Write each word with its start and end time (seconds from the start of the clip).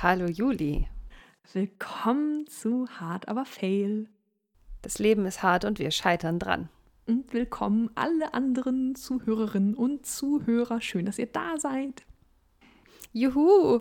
Hallo 0.00 0.26
Juli. 0.26 0.86
Willkommen 1.52 2.46
zu 2.46 2.86
Hard 2.88 3.26
aber 3.26 3.44
Fail. 3.44 4.08
Das 4.80 5.00
Leben 5.00 5.26
ist 5.26 5.42
hart 5.42 5.64
und 5.64 5.80
wir 5.80 5.90
scheitern 5.90 6.38
dran. 6.38 6.68
Und 7.08 7.32
willkommen 7.32 7.90
alle 7.96 8.32
anderen 8.32 8.94
Zuhörerinnen 8.94 9.74
und 9.74 10.06
Zuhörer. 10.06 10.80
Schön, 10.80 11.06
dass 11.06 11.18
ihr 11.18 11.26
da 11.26 11.58
seid. 11.58 12.04
Juhu! 13.12 13.80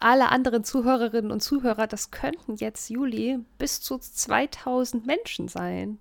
Alle 0.00 0.30
anderen 0.30 0.64
Zuhörerinnen 0.64 1.30
und 1.30 1.40
Zuhörer, 1.40 1.86
das 1.86 2.10
könnten 2.10 2.56
jetzt 2.56 2.90
Juli 2.90 3.38
bis 3.58 3.80
zu 3.80 3.96
2000 3.98 5.06
Menschen 5.06 5.46
sein. 5.46 6.00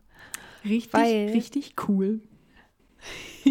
Richtig, 0.66 1.00
richtig 1.00 1.76
cool. 1.88 2.22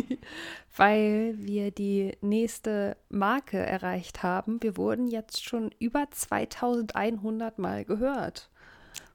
weil 0.76 1.34
wir 1.38 1.70
die 1.70 2.12
nächste 2.20 2.96
Marke 3.08 3.58
erreicht 3.58 4.22
haben. 4.22 4.62
Wir 4.62 4.76
wurden 4.76 5.06
jetzt 5.06 5.44
schon 5.44 5.70
über 5.78 6.06
2100 6.10 7.58
Mal 7.58 7.84
gehört. 7.84 8.50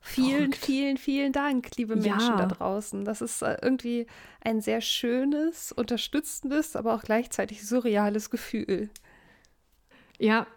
Vielen, 0.03 0.52
Verrückt. 0.52 0.58
vielen, 0.58 0.98
vielen 0.98 1.31
Dank, 1.31 1.77
liebe 1.77 1.95
Menschen 1.95 2.31
ja. 2.31 2.38
da 2.38 2.48
draußen. 2.48 3.05
Das 3.05 3.22
ist 3.22 3.44
äh, 3.44 3.58
irgendwie 3.62 4.08
ein 4.44 4.59
sehr 4.59 4.81
schönes, 4.81 5.72
unterstützendes, 5.72 6.75
aber 6.75 6.95
auch 6.95 7.03
gleichzeitig 7.03 7.67
surreales 7.67 8.31
Gefühl. 8.31 8.89
Ja, 10.17 10.48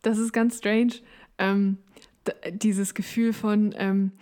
das 0.00 0.16
ist 0.16 0.32
ganz 0.32 0.58
strange. 0.58 0.94
Ähm, 1.36 1.78
dieses 2.50 2.94
Gefühl 2.94 3.34
von 3.34 3.74
ähm, 3.76 4.12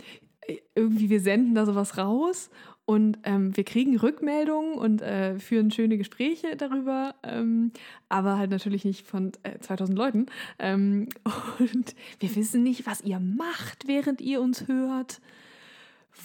irgendwie, 0.74 1.10
wir 1.10 1.20
senden 1.20 1.54
da 1.54 1.64
sowas 1.64 1.96
raus 1.96 2.50
und 2.92 3.16
ähm, 3.22 3.56
wir 3.56 3.64
kriegen 3.64 3.96
Rückmeldungen 3.96 4.74
und 4.74 5.00
äh, 5.00 5.38
führen 5.38 5.70
schöne 5.70 5.96
Gespräche 5.96 6.56
darüber, 6.58 7.14
ähm, 7.22 7.72
aber 8.10 8.36
halt 8.36 8.50
natürlich 8.50 8.84
nicht 8.84 9.06
von 9.06 9.32
äh, 9.44 9.58
2000 9.58 9.96
Leuten. 9.96 10.26
Ähm, 10.58 11.08
und 11.58 11.94
wir 12.20 12.36
wissen 12.36 12.62
nicht, 12.62 12.86
was 12.86 13.00
ihr 13.00 13.18
macht, 13.18 13.88
während 13.88 14.20
ihr 14.20 14.42
uns 14.42 14.68
hört, 14.68 15.22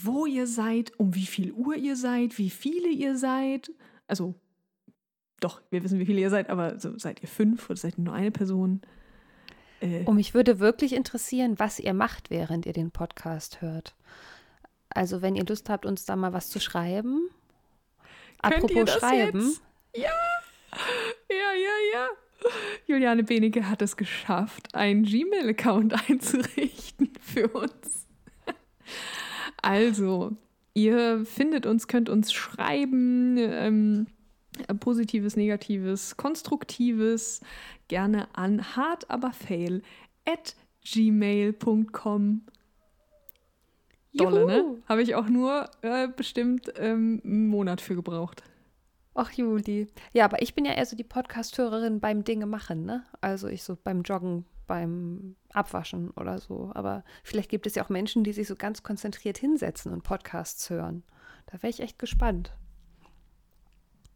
wo 0.03 0.25
ihr 0.25 0.45
seid, 0.45 0.91
um 0.99 1.15
wie 1.15 1.25
viel 1.25 1.53
Uhr 1.53 1.77
ihr 1.77 1.95
seid, 1.95 2.37
wie 2.37 2.49
viele 2.49 2.89
ihr 2.89 3.17
seid. 3.17 3.71
Also, 4.05 4.35
doch, 5.39 5.61
wir 5.69 5.85
wissen, 5.85 5.99
wie 5.99 6.05
viele 6.05 6.19
ihr 6.19 6.29
seid, 6.29 6.49
aber 6.49 6.81
so, 6.81 6.97
seid 6.97 7.21
ihr 7.21 7.29
fünf 7.29 7.69
oder 7.69 7.77
seid 7.77 7.97
ihr 7.97 8.03
nur 8.03 8.13
eine 8.13 8.31
Person? 8.31 8.81
Äh, 9.79 10.03
und 10.03 10.17
mich 10.17 10.33
würde 10.33 10.59
wirklich 10.59 10.91
interessieren, 10.91 11.59
was 11.59 11.79
ihr 11.79 11.93
macht, 11.93 12.29
während 12.29 12.65
ihr 12.65 12.73
den 12.73 12.91
Podcast 12.91 13.61
hört. 13.61 13.95
Also, 14.89 15.21
wenn 15.21 15.35
ihr 15.35 15.45
Lust 15.45 15.69
habt, 15.69 15.85
uns 15.85 16.05
da 16.05 16.15
mal 16.15 16.33
was 16.33 16.49
zu 16.49 16.59
schreiben. 16.59 17.29
Könnt 18.41 18.63
Apropos 18.63 18.91
Schreiben. 18.91 19.41
Jetzt? 19.41 19.61
Ja, 19.95 20.11
ja, 21.29 21.53
ja, 21.53 21.75
ja. 21.93 22.07
Juliane 22.85 23.23
Benecke 23.23 23.67
hat 23.67 23.81
es 23.81 23.97
geschafft, 23.97 24.73
einen 24.75 25.03
Gmail-Account 25.03 26.09
einzurichten 26.09 27.11
für 27.19 27.47
uns. 27.49 28.05
Also, 29.61 30.37
ihr 30.73 31.25
findet 31.25 31.65
uns, 31.65 31.87
könnt 31.87 32.09
uns 32.09 32.31
schreiben, 32.31 33.37
ähm, 33.37 34.07
positives, 34.79 35.35
negatives, 35.35 36.15
konstruktives, 36.15 37.41
gerne 37.87 38.27
an 38.33 38.75
hardaberfail 38.75 39.81
at 40.25 40.55
gmail.com 40.83 42.43
dolle, 44.17 44.45
ne? 44.45 44.81
Habe 44.87 45.01
ich 45.01 45.15
auch 45.15 45.27
nur 45.27 45.69
äh, 45.81 46.07
bestimmt 46.07 46.71
ähm, 46.77 47.21
einen 47.23 47.47
Monat 47.47 47.81
für 47.81 47.95
gebraucht. 47.95 48.43
Ach, 49.13 49.31
Juli. 49.31 49.87
Ja, 50.13 50.25
aber 50.25 50.41
ich 50.43 50.53
bin 50.53 50.65
ja 50.65 50.73
eher 50.73 50.85
so 50.85 50.95
die 50.95 51.03
Podcast-Hörerin 51.03 51.99
beim 51.99 52.23
Dinge 52.23 52.45
machen, 52.45 52.85
ne? 52.85 53.03
Also 53.19 53.47
ich 53.47 53.63
so 53.63 53.75
beim 53.83 54.03
Joggen, 54.03 54.45
beim 54.67 55.35
Abwaschen 55.51 56.11
oder 56.11 56.37
so. 56.37 56.71
Aber 56.75 57.03
vielleicht 57.23 57.49
gibt 57.49 57.65
es 57.65 57.73
ja 57.73 57.83
auch 57.83 57.89
Menschen, 57.89 58.23
die 58.23 58.33
sich 58.33 58.47
so 58.47 58.55
ganz 58.55 58.83
konzentriert 58.83 59.39
hinsetzen 59.39 59.91
und 59.91 60.03
Podcasts 60.03 60.69
hören. 60.69 61.03
Da 61.47 61.53
wäre 61.63 61.69
ich 61.69 61.79
echt 61.79 61.97
gespannt. 61.97 62.53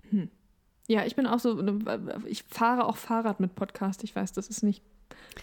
Hm. 0.09 0.29
Ja, 0.87 1.05
ich 1.05 1.15
bin 1.15 1.25
auch 1.25 1.39
so, 1.39 1.55
ne, 1.55 1.79
ich 2.25 2.43
fahre 2.43 2.85
auch 2.85 2.97
Fahrrad 2.97 3.39
mit 3.39 3.55
Podcast. 3.55 4.03
Ich 4.03 4.15
weiß, 4.15 4.33
das 4.33 4.49
ist 4.49 4.61
nicht 4.61 4.83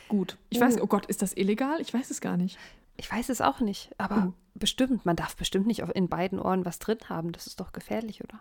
gut. 0.09 0.37
Ich 0.51 0.59
oh. 0.59 0.61
weiß, 0.61 0.81
oh 0.81 0.87
Gott, 0.87 1.07
ist 1.07 1.23
das 1.23 1.37
illegal? 1.37 1.81
Ich 1.81 1.93
weiß 1.93 2.11
es 2.11 2.21
gar 2.21 2.37
nicht. 2.37 2.59
Ich 2.99 3.11
weiß 3.11 3.29
es 3.29 3.41
auch 3.41 3.61
nicht, 3.61 3.91
aber 3.97 4.29
oh. 4.29 4.33
bestimmt, 4.55 5.07
man 5.07 5.17
darf 5.17 5.37
bestimmt 5.37 5.67
nicht 5.67 5.81
in 5.81 6.09
beiden 6.09 6.39
Ohren 6.39 6.65
was 6.65 6.79
drin 6.79 6.99
haben. 7.09 7.33
Das 7.33 7.47
ist 7.47 7.61
doch 7.61 7.73
gefährlich, 7.73 8.23
oder? 8.23 8.41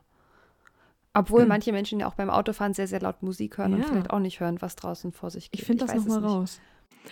Obwohl 1.13 1.41
hm. 1.41 1.47
manche 1.47 1.71
Menschen 1.71 1.99
ja 1.99 2.07
auch 2.07 2.15
beim 2.15 2.29
Autofahren 2.29 2.73
sehr, 2.73 2.87
sehr 2.87 2.99
laut 2.99 3.23
Musik 3.23 3.57
hören 3.57 3.71
ja. 3.71 3.77
und 3.77 3.85
vielleicht 3.85 4.09
auch 4.09 4.19
nicht 4.19 4.39
hören, 4.39 4.61
was 4.61 4.75
draußen 4.75 5.11
vor 5.11 5.31
sich 5.31 5.51
geht. 5.51 5.61
Ich 5.61 5.65
finde 5.65 5.85
das 5.85 5.95
nochmal 5.95 6.23
raus. 6.23 6.59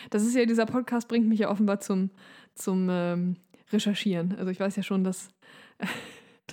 Das 0.10 0.24
ist 0.24 0.36
ja, 0.36 0.46
dieser 0.46 0.66
Podcast 0.66 1.08
bringt 1.08 1.28
mich 1.28 1.40
ja 1.40 1.50
offenbar 1.50 1.80
zum, 1.80 2.10
zum 2.54 2.88
ähm, 2.90 3.38
Recherchieren. 3.72 4.36
Also 4.38 4.52
ich 4.52 4.60
weiß 4.60 4.76
ja 4.76 4.84
schon, 4.84 5.04
dass, 5.04 5.30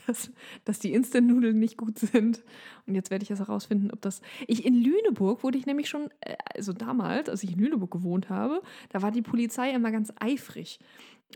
dass, 0.06 0.30
dass 0.64 0.78
die 0.78 0.92
Instant-Nudeln 0.92 1.58
nicht 1.58 1.76
gut 1.76 1.98
sind. 1.98 2.42
Und 2.86 2.94
jetzt 2.94 3.10
werde 3.10 3.22
ich 3.22 3.28
das 3.28 3.40
herausfinden, 3.40 3.90
ob 3.90 4.00
das. 4.00 4.20
Ich 4.46 4.64
in 4.64 4.74
Lüneburg 4.74 5.42
wurde 5.42 5.58
ich 5.58 5.66
nämlich 5.66 5.88
schon, 5.88 6.08
äh, 6.20 6.36
also 6.54 6.72
damals, 6.72 7.28
als 7.28 7.42
ich 7.42 7.52
in 7.52 7.58
Lüneburg 7.58 7.90
gewohnt 7.90 8.28
habe, 8.28 8.62
da 8.90 9.02
war 9.02 9.10
die 9.10 9.22
Polizei 9.22 9.70
immer 9.70 9.90
ganz 9.90 10.12
eifrig. 10.18 10.78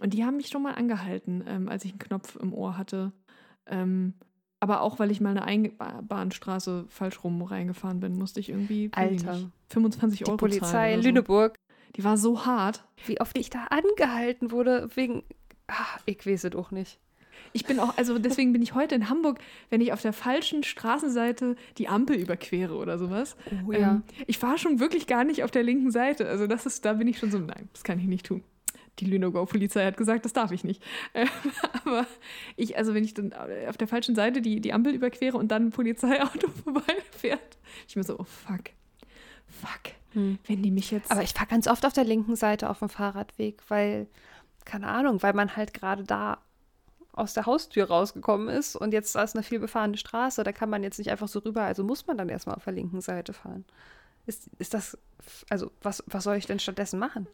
Und 0.00 0.12
die 0.12 0.24
haben 0.24 0.36
mich 0.36 0.48
schon 0.48 0.62
mal 0.62 0.74
angehalten, 0.74 1.44
ähm, 1.46 1.68
als 1.68 1.84
ich 1.84 1.92
einen 1.92 1.98
Knopf 1.98 2.36
im 2.36 2.52
Ohr 2.52 2.76
hatte. 2.76 3.12
Ähm, 3.66 4.14
aber 4.60 4.80
auch, 4.80 4.98
weil 4.98 5.10
ich 5.10 5.20
mal 5.20 5.30
eine 5.30 5.44
Einbahnstraße 5.44 6.86
falsch 6.88 7.22
rum 7.22 7.42
reingefahren 7.42 8.00
bin, 8.00 8.16
musste 8.16 8.40
ich 8.40 8.48
irgendwie 8.48 8.90
Alter. 8.92 9.34
Nicht, 9.34 9.48
25 9.68 10.18
die 10.18 10.26
Euro 10.26 10.36
Polizei 10.36 10.66
zahlen. 10.66 10.94
Polizei 10.94 11.08
Lüneburg. 11.08 11.54
Die 11.96 12.04
war 12.04 12.16
so 12.16 12.44
hart. 12.44 12.84
Wie 13.06 13.20
oft 13.20 13.36
ich 13.38 13.50
da 13.50 13.64
angehalten 13.64 14.50
wurde 14.50 14.88
wegen. 14.94 15.22
Ach, 15.66 15.98
ich 16.06 16.26
weiß 16.26 16.44
es 16.44 16.54
auch 16.54 16.70
nicht. 16.70 16.98
Ich 17.52 17.64
bin 17.64 17.80
auch, 17.80 17.96
also 17.96 18.18
deswegen 18.18 18.52
bin 18.52 18.62
ich 18.62 18.74
heute 18.74 18.94
in 18.94 19.08
Hamburg, 19.08 19.38
wenn 19.70 19.80
ich 19.80 19.92
auf 19.92 20.02
der 20.02 20.12
falschen 20.12 20.62
Straßenseite 20.62 21.56
die 21.78 21.88
Ampel 21.88 22.16
überquere 22.16 22.74
oder 22.74 22.98
sowas. 22.98 23.36
Oh, 23.66 23.72
ja. 23.72 23.92
Ähm, 23.92 24.02
ich 24.26 24.38
fahre 24.38 24.58
schon 24.58 24.80
wirklich 24.80 25.06
gar 25.06 25.24
nicht 25.24 25.42
auf 25.44 25.50
der 25.50 25.62
linken 25.62 25.90
Seite. 25.90 26.28
Also 26.28 26.46
das 26.46 26.66
ist, 26.66 26.84
da 26.84 26.94
bin 26.94 27.08
ich 27.08 27.18
schon 27.18 27.30
so, 27.30 27.38
nein, 27.38 27.68
das 27.72 27.84
kann 27.84 27.98
ich 27.98 28.06
nicht 28.06 28.26
tun. 28.26 28.42
Die 28.98 29.04
Lüneburg-Polizei 29.04 29.84
hat 29.84 29.96
gesagt, 29.96 30.24
das 30.24 30.32
darf 30.32 30.52
ich 30.52 30.64
nicht. 30.64 30.82
Äh, 31.12 31.26
aber 31.84 32.06
ich, 32.56 32.76
also 32.76 32.92
wenn 32.92 33.04
ich 33.04 33.14
dann 33.14 33.32
auf 33.68 33.76
der 33.76 33.88
falschen 33.88 34.14
Seite 34.14 34.42
die, 34.42 34.60
die 34.60 34.72
Ampel 34.72 34.94
überquere 34.94 35.36
und 35.36 35.48
dann 35.48 35.66
ein 35.66 35.70
Polizeiauto 35.70 36.48
vorbeifährt, 36.64 37.58
ich 37.88 37.96
mir 37.96 38.02
so, 38.02 38.18
oh 38.18 38.24
fuck, 38.24 38.70
fuck, 39.48 39.94
hm. 40.12 40.38
wenn 40.46 40.62
die 40.62 40.70
mich 40.70 40.90
jetzt. 40.90 41.10
Aber 41.10 41.22
ich 41.22 41.32
fahre 41.32 41.46
ganz 41.46 41.68
oft 41.68 41.86
auf 41.86 41.92
der 41.92 42.04
linken 42.04 42.36
Seite 42.36 42.68
auf 42.68 42.80
dem 42.80 42.88
Fahrradweg, 42.88 43.62
weil, 43.68 44.08
keine 44.64 44.88
Ahnung, 44.88 45.22
weil 45.22 45.32
man 45.32 45.56
halt 45.56 45.72
gerade 45.72 46.04
da 46.04 46.38
aus 47.16 47.34
der 47.34 47.46
Haustür 47.46 47.88
rausgekommen 47.88 48.48
ist 48.48 48.76
und 48.76 48.92
jetzt 48.92 49.16
ist 49.16 49.34
eine 49.34 49.42
viel 49.42 49.58
befahrene 49.58 49.96
Straße, 49.96 50.44
da 50.44 50.52
kann 50.52 50.70
man 50.70 50.82
jetzt 50.82 50.98
nicht 50.98 51.10
einfach 51.10 51.28
so 51.28 51.40
rüber, 51.40 51.62
also 51.62 51.82
muss 51.82 52.06
man 52.06 52.18
dann 52.18 52.28
erstmal 52.28 52.56
auf 52.56 52.64
der 52.64 52.74
linken 52.74 53.00
Seite 53.00 53.32
fahren. 53.32 53.64
Ist, 54.26 54.48
ist 54.58 54.74
das, 54.74 54.98
also 55.48 55.70
was, 55.82 56.04
was 56.06 56.24
soll 56.24 56.36
ich 56.36 56.46
denn 56.46 56.58
stattdessen 56.58 56.98
machen? 56.98 57.26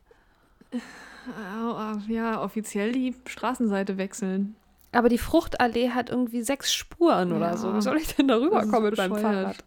Ja, 2.09 2.43
offiziell 2.43 2.93
die 2.93 3.15
Straßenseite 3.27 3.99
wechseln. 3.99 4.57
Aber 4.93 5.09
die 5.09 5.19
Fruchtallee 5.19 5.91
hat 5.91 6.11
irgendwie 6.11 6.43
sechs 6.43 6.73
Spuren 6.73 7.31
ja, 7.31 7.37
oder 7.37 7.57
so. 7.57 7.75
Wie 7.75 7.83
soll 7.83 7.97
ich 7.97 8.15
denn 8.15 8.29
da 8.29 8.37
rüberkommen 8.37 8.91
mit 8.91 8.97
meinem 8.97 9.17
Fahrrad? 9.17 9.65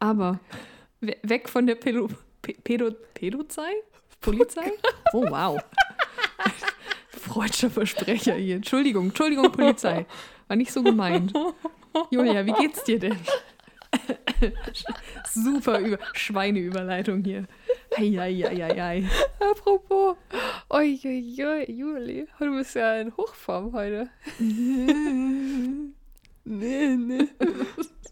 Aber 0.00 0.40
weg 1.00 1.48
von 1.48 1.66
der 1.66 1.76
Pedo, 1.76 2.08
Pedo, 2.42 2.90
Pedozei? 3.14 3.70
Polizei? 4.20 4.72
Oh, 5.14 5.26
wow. 5.28 5.58
Freudscher 7.22 7.70
Versprecher 7.70 8.34
hier. 8.34 8.56
Entschuldigung, 8.56 9.06
Entschuldigung, 9.06 9.52
Polizei. 9.52 10.06
War 10.48 10.56
nicht 10.56 10.72
so 10.72 10.82
gemeint. 10.82 11.32
Julia, 12.10 12.44
wie 12.44 12.52
geht's 12.52 12.82
dir 12.84 12.98
denn? 12.98 13.16
Super 15.32 15.78
Über 15.78 15.98
Schweineüberleitung 16.14 17.22
hier. 17.22 17.46
Eieieiei. 17.96 19.08
Apropos, 19.38 20.16
oi, 20.68 20.86
Juli, 20.86 22.26
du 22.38 22.56
bist 22.56 22.74
ja 22.74 23.00
in 23.00 23.16
Hochform 23.16 23.72
heute. 23.72 24.10
nee, 24.38 24.86
nee. 26.44 27.28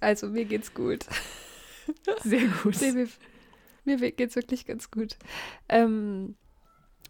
Also, 0.01 0.29
mir 0.29 0.45
geht's 0.45 0.73
gut. 0.73 1.07
Sehr 2.23 2.47
gut. 2.63 2.81
Nee, 2.81 2.93
mir, 2.93 3.09
mir 3.85 4.13
geht's 4.13 4.37
wirklich 4.37 4.67
ganz 4.67 4.91
gut. 4.91 5.17
Ähm, 5.69 6.37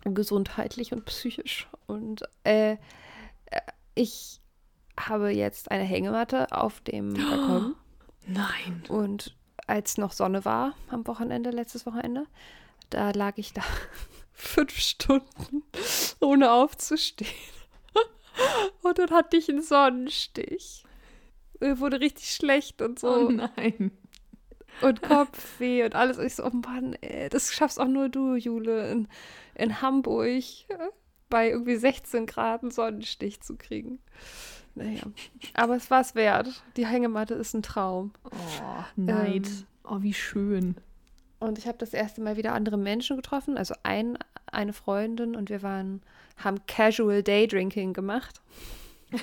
gesundheitlich 0.05 0.93
und 0.93 1.05
psychisch. 1.05 1.69
Und 1.87 2.23
äh, 2.45 2.77
ich 3.95 4.41
habe 4.99 5.31
jetzt 5.31 5.71
eine 5.71 5.85
Hängematte 5.85 6.53
auf 6.53 6.81
dem 6.81 7.15
Balkon. 7.15 7.77
Nein. 8.27 8.83
Und 8.89 9.37
als 9.67 9.99
noch 9.99 10.13
Sonne 10.13 10.45
war 10.45 10.75
am 10.89 11.07
Wochenende, 11.07 11.51
letztes 11.51 11.87
Wochenende, 11.87 12.27
da 12.91 13.11
lag 13.11 13.35
ich 13.37 13.53
da 13.53 13.63
fünf 14.33 14.77
Stunden, 14.79 15.63
ohne 16.21 16.53
aufzustehen. 16.53 17.31
Und 18.83 18.99
dann 18.99 19.11
hatte 19.11 19.37
ich 19.37 19.49
einen 19.49 19.63
Sonnenstich. 19.63 20.85
Mir 21.61 21.79
wurde 21.79 22.01
richtig 22.01 22.31
schlecht 22.31 22.81
und 22.81 22.99
so. 22.99 23.27
Oh 23.27 23.29
nein. 23.29 23.91
Und 24.83 25.03
Kopfweh 25.03 25.85
und 25.85 25.95
alles. 25.95 26.19
Und 26.19 26.27
ich 26.27 26.35
so, 26.35 26.45
oh 26.45 26.51
Mann, 26.51 26.95
ey, 27.01 27.29
das 27.29 27.53
schaffst 27.53 27.81
auch 27.81 27.89
nur 27.89 28.09
du, 28.09 28.35
Jule, 28.35 28.91
in, 28.91 29.09
in 29.55 29.83
Hamburg 29.83 30.45
bei 31.29 31.51
irgendwie 31.51 31.77
16 31.77 32.27
Grad 32.27 32.63
einen 32.63 32.71
Sonnenstich 32.71 33.41
zu 33.41 33.57
kriegen. 33.57 34.01
Naja, 34.75 35.03
aber 35.55 35.77
es 35.77 35.91
war 35.91 36.01
es 36.01 36.15
wert. 36.15 36.63
Die 36.77 36.87
Hängematte 36.87 37.35
ist 37.35 37.55
ein 37.55 37.63
Traum. 37.63 38.13
Oh, 38.25 38.85
Neid. 38.97 39.47
Ähm, 39.47 39.67
oh, 39.85 40.03
wie 40.03 40.15
schön. 40.15 40.77
Und 41.39 41.59
ich 41.59 41.67
habe 41.67 41.79
das 41.79 41.95
erste 41.95 42.21
Mal 42.21 42.37
wieder 42.37 42.53
andere 42.53 42.77
Menschen 42.77 43.17
getroffen, 43.17 43.57
also 43.57 43.75
ein, 43.83 44.19
eine 44.47 44.73
Freundin 44.73 45.35
und 45.35 45.49
wir 45.49 45.63
waren, 45.63 46.03
haben 46.37 46.59
Casual 46.67 47.23
Day 47.23 47.47
Drinking 47.47 47.95
gemacht. 47.95 48.43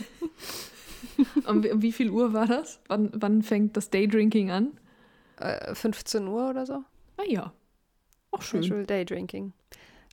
um, 1.47 1.63
um, 1.63 1.81
wie 1.81 1.91
viel 1.91 2.09
Uhr 2.09 2.33
war 2.33 2.47
das? 2.47 2.79
Wann, 2.87 3.11
wann 3.13 3.41
fängt 3.43 3.77
das 3.77 3.89
Daydrinking 3.89 4.51
an? 4.51 4.71
Äh, 5.39 5.75
15 5.75 6.27
Uhr 6.27 6.49
oder 6.49 6.65
so. 6.65 6.83
Ah 7.17 7.23
ja. 7.27 7.53
Auch 8.31 8.41
schön. 8.41 8.61
Casual 8.61 8.85
Day 8.85 9.05
Drinking. 9.05 9.53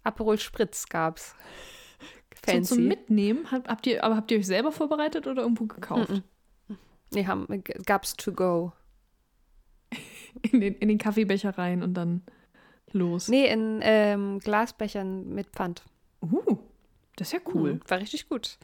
Aperol 0.03 0.39
Spritz 0.39 0.89
gab's. 0.89 1.35
Fancy. 2.45 2.65
So 2.65 2.75
zum 2.77 2.89
Mitnehmen? 2.89 3.51
Habt 3.51 3.87
ihr, 3.87 4.05
aber 4.05 4.17
habt 4.17 4.31
ihr 4.31 4.39
euch 4.39 4.47
selber 4.47 4.73
vorbereitet 4.73 5.27
oder 5.27 5.43
irgendwo 5.43 5.67
gekauft? 5.67 6.11
Mm 6.11 6.15
-mm. 6.15 6.23
Nee, 7.13 7.27
haben, 7.27 7.47
gab's 7.87 8.15
to 8.17 8.33
go. 8.33 8.73
In 10.53 10.61
den, 10.61 10.75
in 10.75 10.89
den 10.89 10.99
Kaffeebecher 10.99 11.55
und 11.83 11.95
dann 11.95 12.23
los. 12.91 13.29
Nee, 13.29 13.47
in 13.51 13.81
ähm, 13.83 14.41
Glasbechern 14.41 15.29
mit 15.29 15.49
Pfand. 15.51 15.85
Uh, 16.21 16.59
das 17.17 17.29
ist 17.29 17.33
ja 17.33 17.39
cool. 17.55 17.75
Mhm, 17.75 17.81
war 17.87 17.99
richtig 18.01 18.29
gut. 18.29 18.59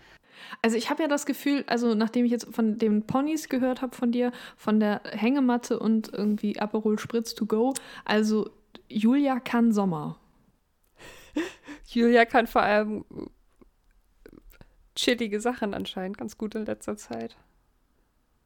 Also 0.63 0.77
ich 0.77 0.91
habe 0.91 1.03
ja 1.03 1.09
das 1.09 1.27
Gefühl, 1.27 1.65
also 1.67 1.95
nachdem 1.95 2.25
ich 2.25 2.31
jetzt 2.31 2.55
von 2.55 2.79
den 2.79 3.07
Ponys 3.07 3.49
gehört 3.49 3.83
habe 3.83 3.97
von 3.97 4.13
dir, 4.13 4.33
von 4.57 4.81
der 4.81 5.03
Hängematte 5.11 5.79
und 5.79 6.13
irgendwie 6.13 6.59
Aperol 6.59 6.99
Spritz 6.99 7.35
to 7.35 7.47
go, 7.47 7.75
also 8.05 8.51
Julia 8.89 9.41
kann 9.41 9.73
Sommer. 9.73 10.19
Julia 11.87 12.25
kann 12.25 12.47
vor 12.47 12.63
allem 12.63 13.05
chillige 14.95 15.41
Sachen 15.41 15.75
anscheinend 15.75 16.19
ganz 16.19 16.37
gut 16.37 16.55
in 16.55 16.67
letzter 16.67 16.97
Zeit. 16.97 17.37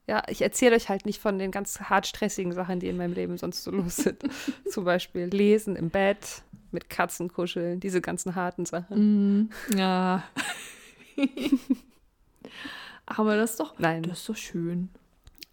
Ja, 0.06 0.22
ich 0.28 0.42
erzähle 0.42 0.76
euch 0.76 0.90
halt 0.90 1.06
nicht 1.06 1.20
von 1.20 1.38
den 1.38 1.50
ganz 1.50 1.80
hart 1.80 2.06
stressigen 2.06 2.52
Sachen, 2.52 2.78
die 2.78 2.88
in 2.88 2.96
meinem 2.96 3.14
Leben 3.14 3.38
sonst 3.38 3.64
so 3.64 3.70
los 3.70 3.96
sind. 3.96 4.22
Zum 4.70 4.84
Beispiel 4.84 5.24
Lesen 5.24 5.76
im 5.76 5.90
Bett, 5.90 6.42
mit 6.72 6.90
Katzen 6.90 7.32
kuscheln, 7.32 7.80
diese 7.80 8.00
ganzen 8.00 8.34
harten 8.34 8.66
Sachen. 8.66 9.40
Mm, 9.42 9.50
ja. 9.76 10.24
Aber 13.06 13.36
das 13.36 13.52
ist 13.52 13.60
doch, 13.60 13.78
Nein. 13.78 14.02
das 14.02 14.20
ist 14.20 14.28
doch 14.28 14.36
schön. 14.36 14.90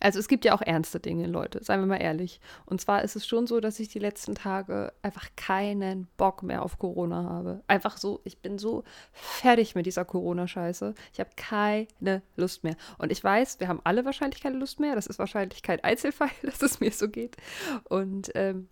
Also 0.02 0.18
es 0.18 0.28
gibt 0.28 0.46
ja 0.46 0.56
auch 0.56 0.64
ernste 0.64 1.00
Dinge, 1.00 1.28
Leute, 1.28 1.64
seien 1.64 1.80
wir 1.80 1.86
mal 1.86 2.02
ehrlich. 2.02 2.42
Und 2.66 2.82
zwar 2.82 3.04
ist 3.04 3.16
es 3.16 3.28
schon 3.28 3.46
so, 3.46 3.60
dass 3.60 3.80
ich 3.80 3.88
die 3.88 4.00
letzten 4.00 4.34
Tage 4.34 4.92
einfach 5.04 5.30
keinen 5.36 6.08
Bock 6.18 6.42
mehr 6.42 6.64
auf 6.64 6.80
Corona 6.80 7.24
habe. 7.24 7.62
Einfach 7.68 7.98
so, 7.98 8.20
ich 8.24 8.40
bin 8.40 8.58
so 8.58 8.84
fertig 9.14 9.76
mit 9.76 9.86
dieser 9.86 10.04
Corona-Scheiße. 10.04 10.96
Ich 11.14 11.20
habe 11.20 11.30
keine 11.36 12.24
Lust 12.36 12.64
mehr. 12.64 12.76
Und 12.98 13.12
ich 13.12 13.24
weiß, 13.24 13.60
wir 13.60 13.68
haben 13.68 13.80
alle 13.84 14.04
wahrscheinlich 14.04 14.42
keine 14.42 14.58
Lust 14.58 14.80
mehr. 14.80 14.96
Das 14.96 15.06
ist 15.06 15.20
wahrscheinlich 15.20 15.62
kein 15.62 15.84
Einzelfall, 15.84 16.32
dass 16.42 16.64
es 16.64 16.80
mir 16.80 16.92
so 16.92 17.08
geht. 17.08 17.38
Und 17.84 18.32
ähm, 18.34 18.70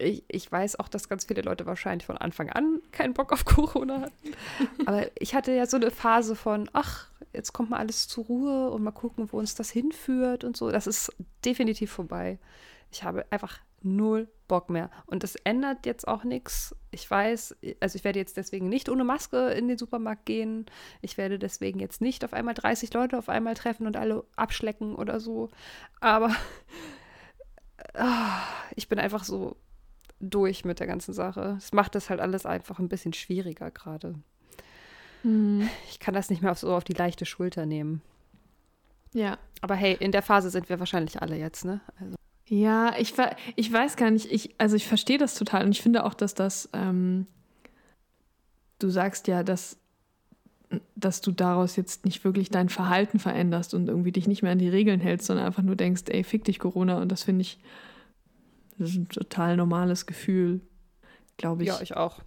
ich, 0.00 0.24
ich 0.28 0.50
weiß 0.50 0.78
auch, 0.78 0.88
dass 0.88 1.08
ganz 1.08 1.24
viele 1.26 1.42
Leute 1.42 1.66
wahrscheinlich 1.66 2.06
von 2.06 2.16
Anfang 2.16 2.50
an 2.50 2.80
keinen 2.92 3.14
Bock 3.14 3.32
auf 3.32 3.44
Corona 3.44 4.02
hatten. 4.02 4.36
Aber 4.86 5.06
ich 5.18 5.34
hatte 5.34 5.52
ja 5.52 5.66
so 5.66 5.76
eine 5.76 5.90
Phase 5.90 6.34
von, 6.34 6.68
ach, 6.72 7.08
jetzt 7.32 7.52
kommt 7.52 7.70
mal 7.70 7.78
alles 7.78 8.08
zur 8.08 8.24
Ruhe 8.24 8.70
und 8.70 8.82
mal 8.82 8.90
gucken, 8.90 9.32
wo 9.32 9.38
uns 9.38 9.54
das 9.54 9.70
hinführt 9.70 10.44
und 10.44 10.56
so. 10.56 10.70
Das 10.70 10.86
ist 10.86 11.12
definitiv 11.44 11.90
vorbei. 11.90 12.38
Ich 12.90 13.04
habe 13.04 13.24
einfach 13.30 13.60
null 13.82 14.28
Bock 14.48 14.68
mehr. 14.68 14.90
Und 15.06 15.22
das 15.22 15.36
ändert 15.36 15.86
jetzt 15.86 16.08
auch 16.08 16.24
nichts. 16.24 16.74
Ich 16.90 17.08
weiß, 17.08 17.56
also 17.78 17.96
ich 17.96 18.02
werde 18.02 18.18
jetzt 18.18 18.36
deswegen 18.36 18.68
nicht 18.68 18.88
ohne 18.88 19.04
Maske 19.04 19.50
in 19.52 19.68
den 19.68 19.78
Supermarkt 19.78 20.26
gehen. 20.26 20.66
Ich 21.02 21.16
werde 21.16 21.38
deswegen 21.38 21.78
jetzt 21.78 22.00
nicht 22.00 22.24
auf 22.24 22.32
einmal 22.32 22.54
30 22.54 22.92
Leute 22.92 23.16
auf 23.16 23.28
einmal 23.28 23.54
treffen 23.54 23.86
und 23.86 23.96
alle 23.96 24.24
abschlecken 24.34 24.96
oder 24.96 25.20
so. 25.20 25.50
Aber 26.00 26.34
ah, 27.94 28.42
ich 28.74 28.88
bin 28.88 28.98
einfach 28.98 29.22
so 29.22 29.56
durch 30.20 30.64
mit 30.64 30.80
der 30.80 30.86
ganzen 30.86 31.14
Sache. 31.14 31.56
Es 31.58 31.72
macht 31.72 31.94
das 31.94 32.10
halt 32.10 32.20
alles 32.20 32.46
einfach 32.46 32.78
ein 32.78 32.88
bisschen 32.88 33.12
schwieriger 33.12 33.70
gerade. 33.70 34.14
Mhm. 35.22 35.68
Ich 35.90 35.98
kann 35.98 36.14
das 36.14 36.30
nicht 36.30 36.42
mehr 36.42 36.54
so 36.54 36.74
auf 36.74 36.84
die 36.84 36.92
leichte 36.92 37.26
Schulter 37.26 37.66
nehmen. 37.66 38.02
Ja. 39.12 39.38
Aber 39.60 39.74
hey, 39.74 39.96
in 39.98 40.12
der 40.12 40.22
Phase 40.22 40.50
sind 40.50 40.68
wir 40.68 40.78
wahrscheinlich 40.78 41.20
alle 41.20 41.36
jetzt, 41.36 41.64
ne? 41.64 41.80
Also. 42.00 42.16
Ja, 42.46 42.94
ich, 42.98 43.14
ich 43.56 43.72
weiß 43.72 43.96
gar 43.96 44.10
nicht, 44.10 44.30
ich, 44.30 44.54
also 44.58 44.76
ich 44.76 44.86
verstehe 44.86 45.18
das 45.18 45.34
total 45.34 45.64
und 45.64 45.70
ich 45.70 45.82
finde 45.82 46.04
auch, 46.04 46.14
dass 46.14 46.34
das, 46.34 46.68
ähm, 46.72 47.26
du 48.78 48.88
sagst 48.88 49.28
ja, 49.28 49.42
dass, 49.42 49.78
dass 50.96 51.20
du 51.20 51.30
daraus 51.30 51.76
jetzt 51.76 52.04
nicht 52.04 52.24
wirklich 52.24 52.48
dein 52.48 52.68
Verhalten 52.68 53.18
veränderst 53.18 53.74
und 53.74 53.88
irgendwie 53.88 54.12
dich 54.12 54.26
nicht 54.26 54.42
mehr 54.42 54.52
an 54.52 54.58
die 54.58 54.68
Regeln 54.68 55.00
hältst, 55.00 55.26
sondern 55.26 55.46
einfach 55.46 55.62
nur 55.62 55.76
denkst, 55.76 56.02
ey, 56.08 56.24
fick 56.24 56.44
dich 56.44 56.58
Corona 56.58 57.00
und 57.00 57.12
das 57.12 57.22
finde 57.22 57.42
ich, 57.42 57.58
das 58.80 58.90
ist 58.90 58.96
ein 58.96 59.08
total 59.08 59.56
normales 59.58 60.06
Gefühl, 60.06 60.62
glaube 61.36 61.62
ich. 61.62 61.68
Ja, 61.68 61.80
ich 61.82 61.96
auch. 61.96 62.20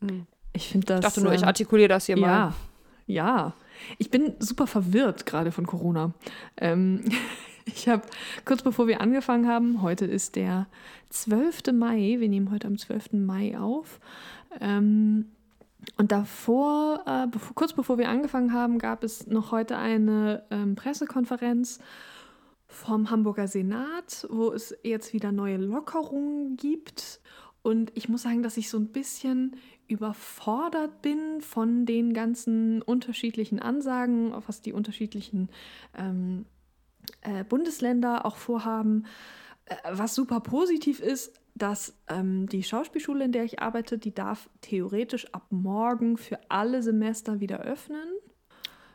Mhm. 0.00 0.26
Ich 0.52 0.68
finde 0.68 0.86
das. 0.88 0.98
Ich 0.98 1.04
dachte 1.04 1.22
nur, 1.22 1.32
ich 1.32 1.42
ähm, 1.42 1.48
artikuliere 1.48 1.88
das 1.88 2.06
hier 2.06 2.18
ja, 2.18 2.26
mal. 2.26 2.54
Ja. 3.06 3.54
Ich 3.98 4.10
bin 4.10 4.34
super 4.40 4.66
verwirrt 4.66 5.26
gerade 5.26 5.52
von 5.52 5.64
Corona. 5.64 6.12
Ähm, 6.56 7.04
ich 7.66 7.88
habe 7.88 8.02
kurz 8.44 8.62
bevor 8.62 8.88
wir 8.88 9.00
angefangen 9.00 9.46
haben, 9.46 9.80
heute 9.80 10.04
ist 10.04 10.34
der 10.34 10.66
12. 11.10 11.72
Mai, 11.72 12.16
wir 12.18 12.28
nehmen 12.28 12.50
heute 12.50 12.66
am 12.66 12.76
12. 12.76 13.12
Mai 13.12 13.56
auf. 13.56 14.00
Ähm, 14.60 15.26
und 15.98 16.10
davor, 16.10 17.02
äh, 17.06 17.28
bevor, 17.28 17.54
kurz 17.54 17.72
bevor 17.72 17.96
wir 17.98 18.08
angefangen 18.08 18.52
haben, 18.52 18.78
gab 18.78 19.04
es 19.04 19.28
noch 19.28 19.52
heute 19.52 19.76
eine 19.78 20.42
ähm, 20.50 20.74
Pressekonferenz 20.74 21.78
vom 22.72 23.10
Hamburger 23.10 23.48
Senat, 23.48 24.26
wo 24.30 24.50
es 24.50 24.74
jetzt 24.82 25.12
wieder 25.12 25.30
neue 25.30 25.58
Lockerungen 25.58 26.56
gibt. 26.56 27.20
Und 27.62 27.92
ich 27.94 28.08
muss 28.08 28.22
sagen, 28.22 28.42
dass 28.42 28.56
ich 28.56 28.70
so 28.70 28.78
ein 28.78 28.88
bisschen 28.88 29.56
überfordert 29.86 31.02
bin 31.02 31.40
von 31.40 31.86
den 31.86 32.14
ganzen 32.14 32.82
unterschiedlichen 32.82 33.60
Ansagen, 33.60 34.32
was 34.46 34.62
die 34.62 34.72
unterschiedlichen 34.72 35.50
ähm, 35.96 36.46
äh, 37.20 37.44
Bundesländer 37.44 38.24
auch 38.24 38.36
vorhaben. 38.36 39.04
Äh, 39.66 39.76
was 39.92 40.14
super 40.14 40.40
positiv 40.40 41.00
ist, 41.00 41.38
dass 41.54 41.94
ähm, 42.08 42.48
die 42.48 42.62
Schauspielschule, 42.62 43.24
in 43.24 43.32
der 43.32 43.44
ich 43.44 43.60
arbeite, 43.60 43.98
die 43.98 44.14
darf 44.14 44.48
theoretisch 44.62 45.32
ab 45.34 45.46
morgen 45.50 46.16
für 46.16 46.38
alle 46.48 46.82
Semester 46.82 47.38
wieder 47.38 47.60
öffnen. 47.60 48.08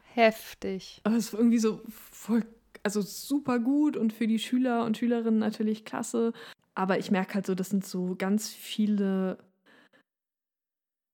Heftig. 0.03 0.99
Aber 1.03 1.15
es 1.15 1.27
ist 1.27 1.33
irgendwie 1.35 1.59
so 1.59 1.81
voll 1.87 2.43
also 2.83 3.01
super 3.01 3.59
gut 3.59 3.97
und 3.97 4.13
für 4.13 4.27
die 4.27 4.39
Schüler 4.39 4.85
und 4.85 4.97
Schülerinnen 4.97 5.39
natürlich 5.39 5.85
klasse. 5.85 6.33
Aber 6.75 6.99
ich 6.99 7.11
merke 7.11 7.35
halt 7.35 7.45
so, 7.45 7.55
das 7.55 7.69
sind 7.69 7.85
so 7.85 8.15
ganz 8.17 8.49
viele 8.49 9.37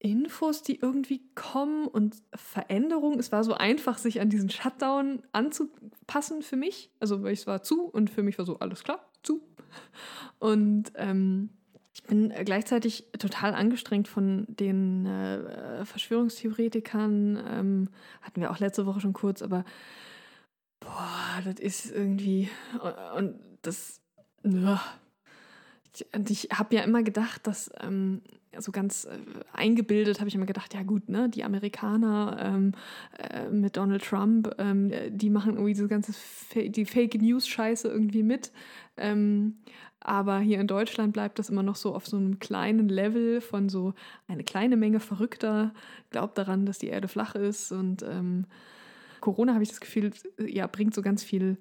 Infos, 0.04 0.62
die 0.62 0.80
irgendwie 0.80 1.22
kommen 1.34 1.88
und 1.88 2.16
Veränderungen. 2.36 3.20
Es 3.20 3.32
war 3.32 3.46
so 3.46 3.54
einfach, 3.54 3.98
sich 3.98 4.20
an 4.20 4.30
diesen 4.30 4.50
Shutdown 4.50 5.24
anzupassen 5.32 6.42
für 6.42 6.58
mich. 6.58 6.92
Also, 7.00 7.24
weil 7.24 7.32
es 7.32 7.48
war 7.48 7.64
zu 7.64 7.84
und 7.84 8.10
für 8.10 8.22
mich 8.22 8.38
war 8.38 8.46
so 8.46 8.60
alles 8.60 8.84
klar, 8.84 9.00
zu. 9.24 9.42
Und 10.40 10.92
ähm, 10.96 11.50
ich 11.94 12.04
bin 12.04 12.34
gleichzeitig 12.44 13.06
total 13.18 13.54
angestrengt 13.54 14.10
von 14.10 14.46
den 14.50 15.06
äh, 15.06 15.86
Verschwörungstheoretikern. 15.86 17.42
Ähm, 17.50 17.90
hatten 18.22 18.42
wir 18.42 18.52
auch 18.52 18.60
letzte 18.60 18.86
Woche 18.86 19.00
schon 19.00 19.14
kurz, 19.14 19.42
aber 19.42 19.64
boah, 20.84 21.42
das 21.44 21.60
ist 21.60 21.92
irgendwie. 21.92 22.50
Und 23.16 23.36
das. 23.62 24.02
Und 24.44 26.32
ich 26.32 26.50
habe 26.54 26.76
ja 26.76 26.82
immer 26.82 27.04
gedacht, 27.04 27.46
dass, 27.46 27.72
ähm, 27.80 28.22
so 28.60 28.72
ganz 28.72 29.06
äh, 29.06 29.18
eingebildet 29.52 30.20
habe 30.20 30.28
ich 30.28 30.36
immer 30.36 30.46
gedacht, 30.46 30.74
ja 30.74 30.84
gut, 30.84 31.10
ne, 31.10 31.30
die 31.30 31.44
Amerikaner 31.44 32.38
ähm, 32.40 32.72
äh, 33.18 33.50
mit 33.50 33.78
Donald 33.78 34.04
Trump, 34.04 34.54
ähm, 34.58 34.92
die 35.10 35.30
machen 35.30 35.54
irgendwie 35.54 35.74
diese 35.74 35.88
ganze 35.88 36.14
Fa 36.14 36.62
die 36.62 36.86
Fake 36.86 37.20
News 37.22 37.48
Scheiße 37.48 37.88
irgendwie 37.88 38.24
mit. 38.24 38.52
Ähm, 38.98 39.58
aber 40.00 40.40
hier 40.40 40.60
in 40.60 40.68
Deutschland 40.68 41.14
bleibt 41.14 41.40
das 41.40 41.50
immer 41.50 41.64
noch 41.64 41.78
so 41.78 41.96
auf 41.96 42.06
so 42.08 42.18
einem 42.18 42.40
kleinen 42.40 42.90
Level 42.90 43.40
von 43.40 43.70
so 43.70 43.94
eine 44.28 44.44
kleine 44.44 44.76
Menge 44.76 45.00
Verrückter 45.00 45.74
glaubt 46.10 46.38
daran, 46.38 46.66
dass 46.66 46.78
die 46.78 46.88
Erde 46.88 47.08
flach 47.08 47.36
ist 47.36 47.72
und 47.72 48.04
ähm, 48.04 48.46
Corona 49.24 49.54
habe 49.54 49.64
ich 49.64 49.70
das 49.70 49.80
Gefühl, 49.80 50.12
ja, 50.38 50.68
bringt 50.68 50.94
so 50.94 51.02
ganz 51.02 51.24
viel, 51.24 51.58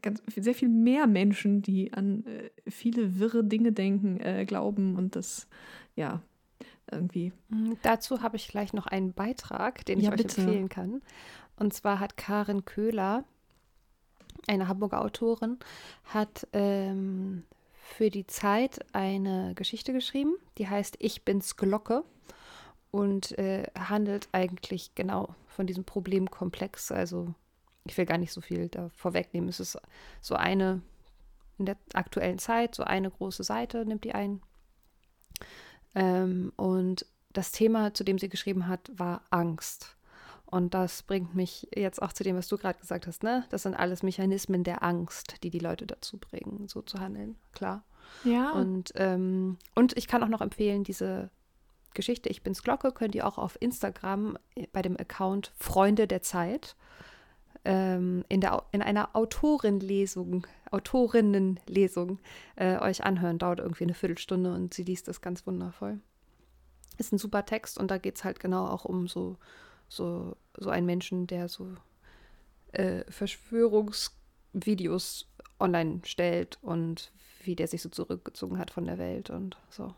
ganz, 0.00 0.22
sehr 0.36 0.54
viel 0.54 0.68
mehr 0.68 1.08
Menschen, 1.08 1.60
die 1.60 1.92
an 1.92 2.24
äh, 2.24 2.50
viele 2.70 3.18
wirre 3.18 3.42
Dinge 3.42 3.72
denken, 3.72 4.20
äh, 4.20 4.44
glauben 4.46 4.94
und 4.94 5.16
das, 5.16 5.48
ja, 5.96 6.22
irgendwie. 6.88 7.32
Mhm, 7.48 7.78
dazu 7.82 8.22
habe 8.22 8.36
ich 8.36 8.46
gleich 8.46 8.72
noch 8.72 8.86
einen 8.86 9.12
Beitrag, 9.12 9.84
den 9.86 9.98
ich 9.98 10.04
ja, 10.04 10.12
euch 10.12 10.18
bitte. 10.18 10.40
empfehlen 10.40 10.68
kann. 10.68 11.02
Und 11.56 11.74
zwar 11.74 11.98
hat 11.98 12.16
Karin 12.16 12.64
Köhler 12.64 13.24
eine 14.46 14.68
Hamburger 14.68 15.00
Autorin, 15.00 15.58
hat 16.04 16.46
ähm, 16.52 17.42
für 17.72 18.08
die 18.08 18.28
Zeit 18.28 18.78
eine 18.92 19.54
Geschichte 19.56 19.92
geschrieben, 19.92 20.36
die 20.58 20.68
heißt 20.68 20.94
Ich 21.00 21.24
bin's 21.24 21.56
Glocke 21.56 22.04
und 22.90 23.38
äh, 23.38 23.64
handelt 23.78 24.28
eigentlich 24.32 24.94
genau 24.94 25.34
von 25.48 25.66
diesem 25.66 25.84
Problemkomplex. 25.84 26.92
Also 26.92 27.34
ich 27.84 27.96
will 27.96 28.06
gar 28.06 28.18
nicht 28.18 28.32
so 28.32 28.40
viel 28.40 28.68
da 28.68 28.90
vorwegnehmen. 28.90 29.48
Es 29.48 29.60
ist 29.60 29.78
so 30.20 30.34
eine 30.34 30.82
in 31.58 31.66
der 31.66 31.76
aktuellen 31.92 32.38
Zeit, 32.38 32.74
so 32.74 32.82
eine 32.82 33.10
große 33.10 33.44
Seite 33.44 33.84
nimmt 33.84 34.04
die 34.04 34.14
ein. 34.14 34.40
Ähm, 35.94 36.52
und 36.56 37.06
das 37.32 37.52
Thema, 37.52 37.94
zu 37.94 38.02
dem 38.02 38.18
sie 38.18 38.28
geschrieben 38.28 38.66
hat, 38.66 38.90
war 38.94 39.22
Angst. 39.30 39.96
Und 40.46 40.74
das 40.74 41.02
bringt 41.04 41.34
mich 41.34 41.68
jetzt 41.76 42.02
auch 42.02 42.12
zu 42.12 42.24
dem, 42.24 42.36
was 42.36 42.48
du 42.48 42.58
gerade 42.58 42.78
gesagt 42.78 43.06
hast, 43.06 43.22
ne? 43.22 43.44
Das 43.50 43.62
sind 43.62 43.74
alles 43.74 44.02
Mechanismen 44.02 44.64
der 44.64 44.82
Angst, 44.82 45.44
die 45.44 45.50
die 45.50 45.60
Leute 45.60 45.86
dazu 45.86 46.18
bringen, 46.18 46.66
so 46.66 46.82
zu 46.82 46.98
handeln, 46.98 47.36
klar. 47.52 47.84
Ja. 48.24 48.50
Und, 48.52 48.92
ähm, 48.96 49.58
und 49.76 49.96
ich 49.96 50.08
kann 50.08 50.24
auch 50.24 50.28
noch 50.28 50.40
empfehlen, 50.40 50.82
diese 50.82 51.30
Geschichte 51.94 52.28
Ich 52.28 52.42
bin's 52.42 52.62
Glocke 52.62 52.92
könnt 52.92 53.14
ihr 53.14 53.26
auch 53.26 53.38
auf 53.38 53.56
Instagram 53.60 54.38
bei 54.72 54.82
dem 54.82 54.96
Account 54.96 55.52
Freunde 55.56 56.06
der 56.06 56.22
Zeit 56.22 56.76
ähm, 57.64 58.24
in, 58.28 58.40
der, 58.40 58.64
in 58.72 58.82
einer 58.82 59.14
Autorenlesung, 59.14 60.46
Autorinnenlesung 60.70 62.18
äh, 62.56 62.78
euch 62.78 63.04
anhören. 63.04 63.38
Dauert 63.38 63.60
irgendwie 63.60 63.84
eine 63.84 63.94
Viertelstunde 63.94 64.52
und 64.54 64.74
sie 64.74 64.84
liest 64.84 65.08
das 65.08 65.20
ganz 65.20 65.46
wundervoll. 65.46 66.00
Ist 66.98 67.12
ein 67.12 67.18
super 67.18 67.44
Text 67.44 67.78
und 67.78 67.90
da 67.90 67.98
geht 67.98 68.16
es 68.16 68.24
halt 68.24 68.40
genau 68.40 68.66
auch 68.66 68.84
um 68.84 69.08
so, 69.08 69.36
so, 69.88 70.36
so 70.56 70.70
einen 70.70 70.86
Menschen, 70.86 71.26
der 71.26 71.48
so 71.48 71.74
äh, 72.72 73.04
Verschwörungsvideos 73.10 75.26
online 75.58 76.00
stellt 76.04 76.58
und 76.62 77.12
wie 77.42 77.56
der 77.56 77.68
sich 77.68 77.82
so 77.82 77.88
zurückgezogen 77.88 78.58
hat 78.58 78.70
von 78.70 78.84
der 78.84 78.98
Welt 78.98 79.30
und 79.30 79.56
so. 79.70 79.94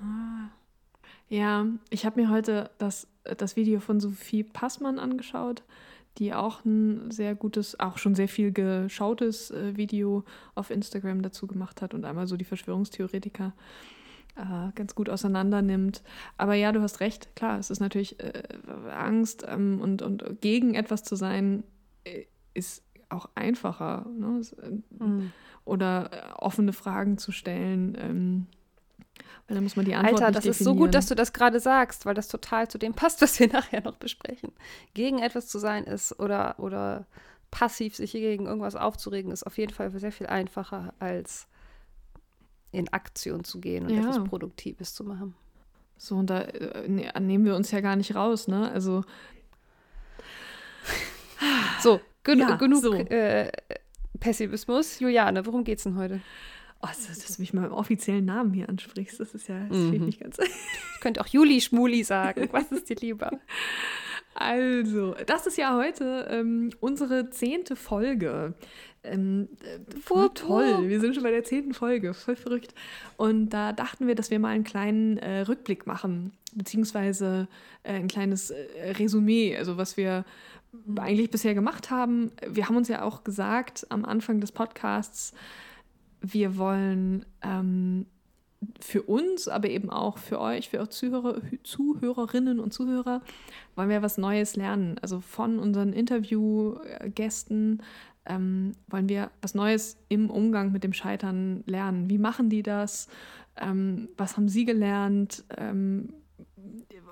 Ah. 0.00 0.48
Ja, 1.32 1.66
ich 1.88 2.04
habe 2.04 2.20
mir 2.20 2.28
heute 2.28 2.70
das, 2.76 3.06
das 3.24 3.56
Video 3.56 3.80
von 3.80 4.00
Sophie 4.00 4.42
Passmann 4.42 4.98
angeschaut 4.98 5.62
die 6.18 6.34
auch 6.34 6.64
ein 6.64 7.10
sehr 7.10 7.34
gutes, 7.34 7.78
auch 7.80 7.98
schon 7.98 8.14
sehr 8.14 8.28
viel 8.28 8.52
geschautes 8.52 9.50
äh, 9.50 9.76
Video 9.76 10.24
auf 10.54 10.70
Instagram 10.70 11.22
dazu 11.22 11.46
gemacht 11.46 11.80
hat 11.82 11.94
und 11.94 12.04
einmal 12.04 12.26
so 12.26 12.36
die 12.36 12.44
Verschwörungstheoretiker 12.44 13.54
äh, 14.36 14.72
ganz 14.74 14.94
gut 14.94 15.08
auseinander 15.08 15.62
nimmt. 15.62 16.02
Aber 16.36 16.54
ja, 16.54 16.72
du 16.72 16.82
hast 16.82 17.00
recht, 17.00 17.34
klar, 17.34 17.58
es 17.58 17.70
ist 17.70 17.80
natürlich 17.80 18.20
äh, 18.20 18.42
Angst 18.90 19.44
ähm, 19.48 19.80
und, 19.80 20.02
und 20.02 20.40
gegen 20.40 20.74
etwas 20.74 21.02
zu 21.02 21.16
sein, 21.16 21.64
äh, 22.04 22.24
ist 22.54 22.84
auch 23.08 23.30
einfacher. 23.34 24.06
Ne? 24.18 24.42
Mhm. 24.98 25.32
Oder 25.64 26.10
äh, 26.12 26.32
offene 26.32 26.72
Fragen 26.72 27.18
zu 27.18 27.32
stellen. 27.32 27.96
Ähm, 27.98 28.46
weil 29.46 29.54
dann 29.54 29.64
muss 29.64 29.76
man 29.76 29.84
die 29.84 29.94
Antwort 29.94 30.22
Alter, 30.22 30.32
das 30.32 30.44
definieren. 30.44 30.60
ist 30.60 30.64
so 30.64 30.74
gut, 30.74 30.94
dass 30.94 31.06
du 31.06 31.14
das 31.14 31.32
gerade 31.32 31.60
sagst, 31.60 32.06
weil 32.06 32.14
das 32.14 32.28
total 32.28 32.68
zu 32.68 32.78
dem 32.78 32.94
passt, 32.94 33.20
was 33.22 33.38
wir 33.40 33.48
nachher 33.48 33.82
noch 33.82 33.96
besprechen. 33.96 34.52
Gegen 34.94 35.18
etwas 35.18 35.48
zu 35.48 35.58
sein 35.58 35.84
ist 35.84 36.18
oder, 36.18 36.58
oder 36.58 37.06
passiv 37.50 37.96
sich 37.96 38.12
gegen 38.12 38.46
irgendwas 38.46 38.76
aufzuregen, 38.76 39.30
ist 39.30 39.46
auf 39.46 39.58
jeden 39.58 39.72
Fall 39.72 39.90
sehr 39.90 40.12
viel 40.12 40.26
einfacher, 40.26 40.94
als 40.98 41.46
in 42.72 42.88
Aktion 42.92 43.44
zu 43.44 43.60
gehen 43.60 43.84
und 43.84 43.90
ja. 43.90 44.00
etwas 44.00 44.24
Produktives 44.24 44.94
zu 44.94 45.04
machen. 45.04 45.34
So, 45.98 46.16
und 46.16 46.30
da 46.30 46.40
äh, 46.40 46.88
ne, 46.88 47.12
nehmen 47.20 47.44
wir 47.44 47.54
uns 47.54 47.70
ja 47.70 47.80
gar 47.80 47.94
nicht 47.94 48.14
raus, 48.14 48.48
ne? 48.48 48.70
Also. 48.72 49.04
so, 51.80 52.00
gen 52.24 52.40
ja, 52.40 52.56
genug 52.56 52.82
so. 52.82 52.94
Äh, 52.94 53.52
Pessimismus. 54.18 54.98
Juliane, 54.98 55.46
worum 55.46 55.62
geht's 55.62 55.84
denn 55.84 55.96
heute? 55.96 56.20
Oh, 56.82 56.88
dass, 56.88 57.06
dass 57.06 57.36
du 57.36 57.42
mich 57.42 57.54
mal 57.54 57.66
im 57.66 57.72
offiziellen 57.72 58.24
Namen 58.24 58.52
hier 58.52 58.68
ansprichst, 58.68 59.20
das 59.20 59.34
ist 59.34 59.48
ja, 59.48 59.66
das 59.68 59.78
mhm. 59.78 60.06
nicht 60.06 60.20
ganz. 60.20 60.38
Ich 60.38 61.00
könnte 61.00 61.20
auch 61.20 61.28
Juli 61.28 61.60
Schmuli 61.60 62.02
sagen. 62.02 62.48
Was 62.50 62.72
ist 62.72 62.88
dir 62.88 62.96
lieber? 62.96 63.30
Also, 64.34 65.14
das 65.26 65.46
ist 65.46 65.58
ja 65.58 65.76
heute 65.76 66.26
ähm, 66.30 66.70
unsere 66.80 67.28
zehnte 67.28 67.76
Folge. 67.76 68.54
Ähm, 69.04 69.48
äh, 69.62 69.78
voll 70.00 70.30
toll. 70.30 70.88
Wir 70.88 71.00
sind 71.00 71.14
schon 71.14 71.22
bei 71.22 71.30
der 71.30 71.44
zehnten 71.44 71.74
Folge. 71.74 72.14
Voll 72.14 72.36
verrückt. 72.36 72.74
Und 73.16 73.50
da 73.50 73.72
dachten 73.72 74.06
wir, 74.06 74.14
dass 74.14 74.30
wir 74.30 74.38
mal 74.38 74.48
einen 74.48 74.64
kleinen 74.64 75.18
äh, 75.18 75.40
Rückblick 75.40 75.86
machen, 75.86 76.32
beziehungsweise 76.54 77.46
äh, 77.82 77.92
ein 77.92 78.08
kleines 78.08 78.50
äh, 78.50 78.92
Resümee, 78.92 79.56
also 79.56 79.76
was 79.76 79.96
wir 79.96 80.24
eigentlich 80.96 81.30
bisher 81.30 81.54
gemacht 81.54 81.90
haben. 81.90 82.32
Wir 82.46 82.68
haben 82.68 82.76
uns 82.76 82.88
ja 82.88 83.02
auch 83.02 83.24
gesagt 83.24 83.86
am 83.90 84.04
Anfang 84.04 84.40
des 84.40 84.52
Podcasts, 84.52 85.34
wir 86.22 86.56
wollen 86.56 87.26
ähm, 87.42 88.06
für 88.80 89.02
uns, 89.02 89.48
aber 89.48 89.68
eben 89.68 89.90
auch 89.90 90.18
für 90.18 90.40
euch, 90.40 90.68
für 90.70 90.78
eure 90.78 90.88
Zuhörer, 90.88 91.40
Zuhörerinnen 91.64 92.60
und 92.60 92.72
Zuhörer, 92.72 93.22
wollen 93.74 93.88
wir 93.88 94.02
was 94.02 94.18
Neues 94.18 94.56
lernen. 94.56 94.96
Also 95.02 95.20
von 95.20 95.58
unseren 95.58 95.92
Interviewgästen 95.92 97.82
ähm, 98.24 98.72
wollen 98.88 99.08
wir 99.08 99.30
was 99.40 99.54
Neues 99.54 99.98
im 100.08 100.30
Umgang 100.30 100.70
mit 100.70 100.84
dem 100.84 100.92
Scheitern 100.92 101.64
lernen. 101.66 102.08
Wie 102.08 102.18
machen 102.18 102.50
die 102.50 102.62
das? 102.62 103.08
Ähm, 103.56 104.08
was 104.16 104.36
haben 104.36 104.48
sie 104.48 104.64
gelernt? 104.64 105.44
Ähm, 105.56 106.14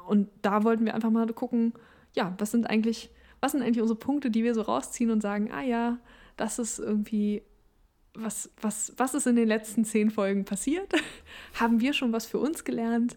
und 0.06 0.28
da 0.42 0.64
wollten 0.64 0.84
wir 0.84 0.94
einfach 0.94 1.10
mal 1.10 1.26
gucken, 1.32 1.72
ja, 2.14 2.34
was 2.38 2.52
sind 2.52 2.68
eigentlich, 2.68 3.10
was 3.40 3.52
sind 3.52 3.62
eigentlich 3.62 3.80
unsere 3.80 3.98
Punkte, 3.98 4.30
die 4.30 4.44
wir 4.44 4.54
so 4.54 4.62
rausziehen 4.62 5.10
und 5.10 5.20
sagen, 5.20 5.50
ah 5.52 5.62
ja, 5.62 5.98
das 6.36 6.58
ist 6.58 6.78
irgendwie 6.78 7.42
was, 8.14 8.50
was, 8.60 8.92
was 8.96 9.14
ist 9.14 9.26
in 9.26 9.36
den 9.36 9.48
letzten 9.48 9.84
zehn 9.84 10.10
Folgen 10.10 10.44
passiert? 10.44 10.92
Haben 11.54 11.80
wir 11.80 11.92
schon 11.92 12.12
was 12.12 12.26
für 12.26 12.38
uns 12.38 12.64
gelernt? 12.64 13.16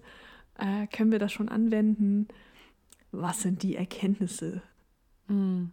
Äh, 0.58 0.88
können 0.88 1.12
wir 1.12 1.20
das 1.20 1.32
schon 1.32 1.50
anwenden? 1.50 2.28
Was 3.12 3.42
sind 3.42 3.64
die 3.64 3.76
Erkenntnisse? 3.76 4.62
Hm. 5.28 5.72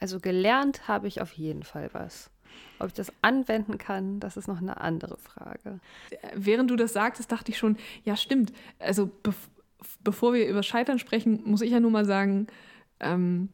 Also 0.00 0.20
gelernt 0.20 0.88
habe 0.88 1.08
ich 1.08 1.20
auf 1.20 1.32
jeden 1.32 1.62
Fall 1.62 1.90
was. 1.92 2.30
Ob 2.78 2.88
ich 2.88 2.94
das 2.94 3.12
anwenden 3.22 3.78
kann, 3.78 4.20
das 4.20 4.36
ist 4.36 4.48
noch 4.48 4.60
eine 4.60 4.80
andere 4.80 5.16
Frage. 5.16 5.80
Während 6.34 6.70
du 6.70 6.76
das 6.76 6.92
sagtest, 6.92 7.32
dachte 7.32 7.50
ich 7.52 7.58
schon, 7.58 7.76
ja 8.04 8.16
stimmt. 8.16 8.52
Also 8.78 9.10
be 9.22 9.34
bevor 10.02 10.32
wir 10.32 10.48
über 10.48 10.62
Scheitern 10.62 10.98
sprechen, 10.98 11.42
muss 11.44 11.60
ich 11.60 11.70
ja 11.70 11.80
nur 11.80 11.90
mal 11.90 12.06
sagen, 12.06 12.46
ähm, 13.00 13.50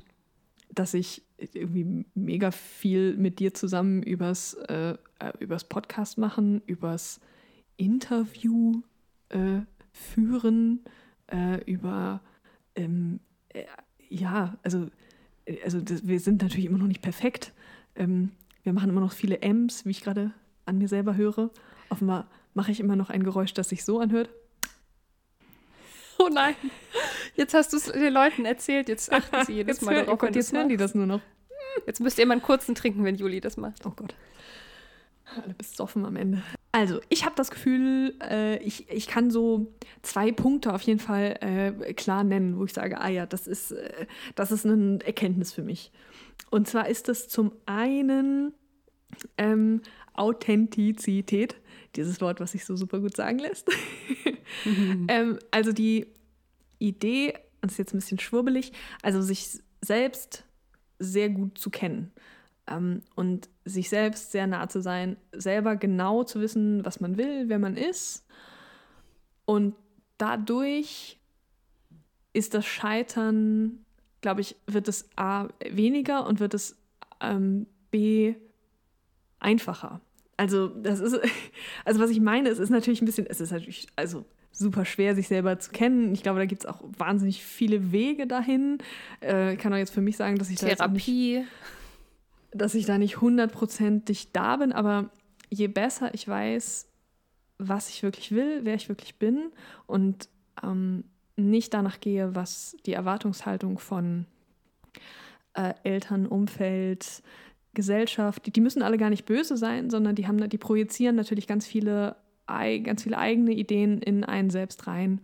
dass 0.73 0.95
ich 0.95 1.23
irgendwie 1.53 2.05
mega 2.15 2.51
viel 2.51 3.17
mit 3.17 3.39
dir 3.39 3.55
zusammen 3.55 4.03
übers, 4.03 4.55
äh, 4.69 4.97
äh, 5.19 5.33
übers 5.39 5.65
Podcast 5.65 6.19
machen, 6.19 6.63
übers 6.67 7.21
Interview 7.77 8.83
äh, 9.31 9.61
führen, 9.93 10.85
äh, 11.29 11.63
über 11.65 12.21
ähm, 12.75 13.21
äh, 13.49 13.65
ja, 14.09 14.59
also, 14.63 14.89
äh, 15.47 15.63
also 15.65 15.81
das, 15.81 16.07
wir 16.07 16.21
sind 16.21 16.43
natürlich 16.43 16.67
immer 16.67 16.79
noch 16.79 16.87
nicht 16.87 17.03
perfekt. 17.03 17.53
Ähm, 17.95 18.33
wir 18.63 18.73
machen 18.73 18.91
immer 18.91 19.01
noch 19.01 19.13
viele 19.13 19.41
M's, 19.41 19.87
wie 19.87 19.91
ich 19.91 20.03
gerade 20.03 20.33
an 20.67 20.79
mir 20.79 20.89
selber 20.89 21.17
höre. 21.17 21.51
Offenbar 21.89 22.29
mache 22.55 22.71
ich 22.73 22.81
immer 22.81 22.97
noch 22.97 23.11
ein 23.11 23.23
Geräusch, 23.23 23.55
das 23.55 23.69
sich 23.69 23.85
so 23.85 24.01
anhört. 24.01 24.31
Oh 26.19 26.29
nein. 26.31 26.55
Jetzt 27.35 27.55
hast 27.55 27.73
du 27.73 27.77
es 27.77 27.85
den 27.85 28.13
Leuten 28.13 28.45
erzählt, 28.45 28.89
jetzt 28.89 29.13
achten 29.13 29.45
sie 29.47 29.55
jedes 29.55 29.79
jetzt 29.79 29.87
Mal 29.87 29.95
darauf. 29.95 30.15
Oh 30.15 30.17
Gott, 30.17 30.35
jetzt 30.35 30.53
hören 30.53 30.69
die 30.69 30.77
das 30.77 30.95
nur 30.95 31.07
noch. 31.07 31.21
Jetzt 31.87 32.01
müsst 32.01 32.19
ihr 32.19 32.27
mal 32.27 32.35
einen 32.35 32.43
kurzen 32.43 32.75
trinken, 32.75 33.05
wenn 33.05 33.15
Juli 33.15 33.41
das 33.41 33.57
macht. 33.57 33.87
Oh 33.87 33.93
Gott. 33.95 34.15
Alle 35.45 35.55
besoffen 35.55 36.05
am 36.05 36.17
Ende. 36.17 36.43
Also, 36.73 37.01
ich 37.09 37.25
habe 37.25 37.35
das 37.37 37.51
Gefühl, 37.51 38.15
äh, 38.21 38.59
ich, 38.59 38.91
ich 38.91 39.07
kann 39.07 39.31
so 39.31 39.73
zwei 40.03 40.33
Punkte 40.33 40.73
auf 40.73 40.83
jeden 40.83 40.99
Fall 40.99 41.37
äh, 41.41 41.95
klar 41.95 42.25
nennen, 42.25 42.59
wo 42.59 42.65
ich 42.65 42.73
sage, 42.73 43.01
ah 43.01 43.09
ja, 43.09 43.27
das 43.27 43.47
ist, 43.47 43.73
äh, 43.73 44.07
das 44.35 44.51
ist 44.51 44.67
eine 44.67 44.99
Erkenntnis 45.05 45.53
für 45.53 45.63
mich. 45.63 45.93
Und 46.51 46.69
zwar 46.69 46.89
ist 46.89 47.09
das 47.09 47.29
zum 47.29 47.53
einen 47.67 48.53
ähm, 49.39 49.83
Authentizität, 50.15 51.57
dieses 51.97 52.21
Wort, 52.21 52.41
was 52.41 52.53
sich 52.53 52.65
so 52.65 52.77
super 52.77 52.99
gut 53.01 53.17
sagen 53.17 53.39
lässt. 53.39 53.69
mhm. 54.65 55.07
ähm, 55.09 55.39
also 55.51 55.73
die 55.73 56.07
Idee, 56.81 57.35
das 57.61 57.73
ist 57.73 57.79
jetzt 57.79 57.95
ein 57.95 57.99
bisschen 57.99 58.19
schwurbelig, 58.19 58.73
also 59.03 59.23
sich 59.23 59.61
selbst 59.81 60.45
sehr 60.99 61.31
gut 61.31 61.57
zu 61.57 61.71
kennen 61.71 62.13
ähm, 62.67 63.03
und 63.15 63.49
sich 63.65 63.89
selbst 63.89 64.33
sehr 64.33 64.47
nah 64.47 64.69
zu 64.69 64.81
sein, 64.81 65.17
selber 65.33 65.77
genau 65.77 66.25
zu 66.25 66.41
wissen, 66.41 66.85
was 66.85 67.01
man 67.01 67.17
will, 67.17 67.49
wer 67.49 67.59
man 67.59 67.77
ist. 67.77 68.27
Und 69.45 69.75
dadurch 70.19 71.19
ist 72.33 72.55
das 72.55 72.67
Scheitern, 72.67 73.85
glaube 74.21 74.41
ich, 74.41 74.57
wird 74.67 74.89
es 74.89 75.09
A 75.17 75.49
weniger 75.69 76.27
und 76.27 76.41
wird 76.41 76.55
es 76.55 76.77
ähm, 77.21 77.67
B 77.91 78.35
einfacher. 79.41 80.01
Also, 80.37 80.69
das 80.69 81.01
ist, 81.01 81.19
also 81.85 82.01
was 82.01 82.11
ich 82.11 82.21
meine, 82.21 82.49
es 82.49 82.59
ist 82.59 82.71
natürlich 82.71 83.03
ein 83.03 83.07
bisschen, 83.07 83.27
es 83.27 83.41
ist 83.41 83.51
natürlich, 83.51 83.89
also 83.97 84.25
super 84.61 84.85
schwer, 84.85 85.15
sich 85.15 85.27
selber 85.27 85.59
zu 85.59 85.71
kennen. 85.73 86.13
Ich 86.13 86.23
glaube, 86.23 86.39
da 86.39 86.45
gibt 86.45 86.63
es 86.63 86.67
auch 86.67 86.83
wahnsinnig 86.99 87.43
viele 87.43 87.93
Wege 87.93 88.27
dahin. 88.27 88.79
Äh, 89.23 89.55
ich 89.55 89.59
kann 89.59 89.73
auch 89.73 89.79
jetzt 89.79 89.93
für 89.93 90.03
mich 90.03 90.17
sagen, 90.17 90.39
dass 90.39 90.51
ich 90.51 90.59
Therapie. 90.59 91.45
dass 92.53 92.75
ich 92.75 92.87
da 92.87 92.99
nicht 92.99 93.21
hundertprozentig 93.21 94.33
da 94.33 94.57
bin, 94.57 94.73
aber 94.73 95.11
je 95.49 95.69
besser 95.69 96.15
ich 96.15 96.29
weiß, 96.29 96.89
was 97.59 97.89
ich 97.91 98.03
wirklich 98.03 98.33
will, 98.33 98.61
wer 98.63 98.75
ich 98.75 98.89
wirklich 98.89 99.17
bin 99.17 99.51
und 99.87 100.29
ähm, 100.63 101.05
nicht 101.37 101.75
danach 101.75 102.01
gehe, 102.01 102.35
was 102.35 102.77
die 102.87 102.93
Erwartungshaltung 102.93 103.79
von 103.79 104.27
äh, 105.55 105.75
Eltern, 105.85 106.27
Umfeld, 106.27 107.23
Gesellschaft, 107.75 108.47
die, 108.47 108.51
die, 108.51 108.61
müssen 108.61 108.83
alle 108.83 108.99
gar 108.99 109.11
nicht 109.11 109.27
böse 109.27 109.57
sein, 109.57 109.91
sondern 109.91 110.17
die 110.17 110.27
haben, 110.27 110.49
die 110.49 110.59
projizieren 110.59 111.17
natürlich 111.17 111.47
ganz 111.47 111.67
viele, 111.67 112.17
ganz 112.83 113.03
viele 113.03 113.19
eigene 113.19 113.53
Ideen 113.53 114.01
in 114.01 114.25
einen 114.25 114.51
selbst 114.51 114.87
rein. 114.87 115.21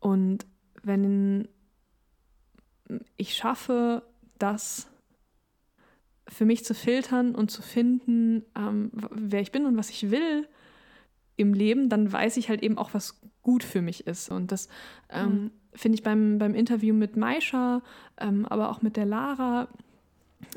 Und 0.00 0.46
wenn 0.82 1.48
ich 3.16 3.34
schaffe, 3.34 4.02
das 4.38 4.88
für 6.28 6.44
mich 6.44 6.64
zu 6.64 6.74
filtern 6.74 7.34
und 7.34 7.50
zu 7.50 7.62
finden, 7.62 8.44
ähm, 8.56 8.90
wer 8.92 9.40
ich 9.40 9.52
bin 9.52 9.66
und 9.66 9.76
was 9.76 9.90
ich 9.90 10.10
will 10.10 10.48
im 11.36 11.54
Leben, 11.54 11.88
dann 11.88 12.10
weiß 12.10 12.36
ich 12.36 12.48
halt 12.48 12.62
eben 12.62 12.78
auch, 12.78 12.94
was 12.94 13.20
gut 13.42 13.62
für 13.62 13.82
mich 13.82 14.06
ist. 14.06 14.30
Und 14.30 14.52
das 14.52 14.68
ähm, 15.10 15.28
mhm. 15.28 15.50
finde 15.74 15.96
ich 15.96 16.02
beim, 16.02 16.38
beim 16.38 16.54
Interview 16.54 16.94
mit 16.94 17.16
Maisha, 17.16 17.82
ähm, 18.18 18.46
aber 18.46 18.70
auch 18.70 18.82
mit 18.82 18.96
der 18.96 19.06
Lara 19.06 19.68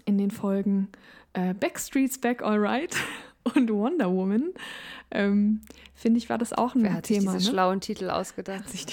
in 0.06 0.18
den 0.18 0.32
Folgen 0.32 0.90
äh, 1.34 1.54
Backstreet's 1.54 2.20
Back 2.20 2.42
Alright 2.42 2.96
und 3.56 3.72
Wonder 3.72 4.12
Woman, 4.12 4.54
ähm, 5.12 5.62
finde 5.94 6.18
ich, 6.18 6.30
war 6.30 6.38
das 6.38 6.54
auch 6.54 6.76
ein 6.76 6.84
Wer 6.84 6.94
hat 6.94 7.06
Thema. 7.06 7.32
Sich 7.32 7.40
diese 7.40 7.50
ne? 7.50 7.54
schlauen 7.54 7.82
Titel 7.82 8.10
ausgedacht. 8.10 8.66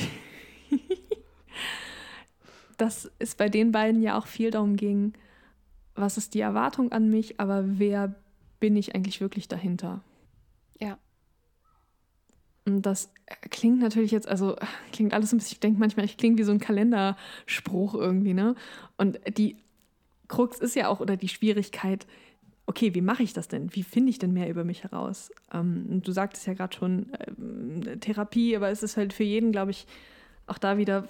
dass 2.76 3.10
es 3.18 3.34
bei 3.34 3.48
den 3.48 3.72
beiden 3.72 4.02
ja 4.02 4.18
auch 4.18 4.26
viel 4.26 4.50
darum 4.50 4.76
ging, 4.76 5.14
was 5.94 6.16
ist 6.16 6.34
die 6.34 6.40
Erwartung 6.40 6.92
an 6.92 7.08
mich, 7.08 7.38
aber 7.40 7.62
wer 7.78 8.14
bin 8.60 8.76
ich 8.76 8.94
eigentlich 8.94 9.20
wirklich 9.20 9.48
dahinter? 9.48 10.02
Ja. 10.80 10.98
Und 12.64 12.82
das 12.82 13.12
klingt 13.50 13.80
natürlich 13.80 14.10
jetzt, 14.10 14.26
also 14.26 14.56
klingt 14.92 15.14
alles 15.14 15.32
ein 15.32 15.38
bisschen, 15.38 15.54
ich 15.54 15.60
denke 15.60 15.78
manchmal, 15.78 16.06
ich 16.06 16.16
klinge 16.16 16.38
wie 16.38 16.44
so 16.44 16.52
ein 16.52 16.58
Kalenderspruch 16.58 17.94
irgendwie, 17.94 18.34
ne? 18.34 18.54
Und 18.96 19.20
die 19.36 19.56
Krux 20.28 20.58
ist 20.58 20.74
ja 20.74 20.88
auch, 20.88 21.00
oder 21.00 21.16
die 21.16 21.28
Schwierigkeit, 21.28 22.06
okay, 22.66 22.94
wie 22.94 23.00
mache 23.00 23.22
ich 23.22 23.32
das 23.32 23.48
denn? 23.48 23.74
Wie 23.74 23.82
finde 23.82 24.10
ich 24.10 24.18
denn 24.18 24.32
mehr 24.32 24.48
über 24.48 24.64
mich 24.64 24.84
heraus? 24.84 25.30
Ähm, 25.52 26.02
du 26.02 26.12
sagtest 26.12 26.46
ja 26.46 26.54
gerade 26.54 26.74
schon 26.74 27.12
ähm, 27.26 28.00
Therapie, 28.00 28.56
aber 28.56 28.70
es 28.70 28.82
ist 28.82 28.96
halt 28.96 29.12
für 29.12 29.24
jeden, 29.24 29.52
glaube 29.52 29.70
ich, 29.70 29.86
auch 30.46 30.58
da 30.58 30.78
wieder 30.78 31.06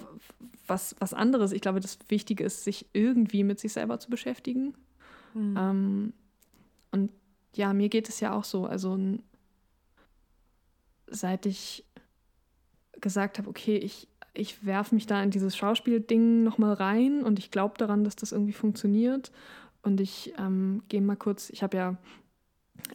was, 0.67 0.95
was 0.99 1.13
anderes. 1.13 1.51
Ich 1.51 1.61
glaube, 1.61 1.79
das 1.79 1.97
Wichtige 2.07 2.43
ist, 2.43 2.63
sich 2.63 2.87
irgendwie 2.93 3.43
mit 3.43 3.59
sich 3.59 3.73
selber 3.73 3.99
zu 3.99 4.09
beschäftigen. 4.09 4.73
Mhm. 5.33 5.57
Ähm, 5.57 6.13
und 6.91 7.11
ja, 7.55 7.73
mir 7.73 7.89
geht 7.89 8.09
es 8.09 8.19
ja 8.19 8.33
auch 8.33 8.43
so. 8.43 8.65
Also 8.65 8.97
seit 11.07 11.45
ich 11.45 11.85
gesagt 12.99 13.37
habe, 13.37 13.49
okay, 13.49 13.77
ich, 13.77 14.07
ich 14.33 14.65
werfe 14.65 14.95
mich 14.95 15.05
da 15.05 15.21
in 15.21 15.31
dieses 15.31 15.55
Schauspielding 15.55 16.43
nochmal 16.43 16.73
rein 16.73 17.23
und 17.23 17.39
ich 17.39 17.51
glaube 17.51 17.75
daran, 17.77 18.03
dass 18.03 18.15
das 18.15 18.31
irgendwie 18.31 18.53
funktioniert. 18.53 19.31
Und 19.85 20.01
ich 20.01 20.33
ähm, 20.37 20.83
gehe 20.89 21.01
mal 21.01 21.15
kurz, 21.15 21.49
ich 21.49 21.63
habe 21.63 21.77
ja, 21.77 21.95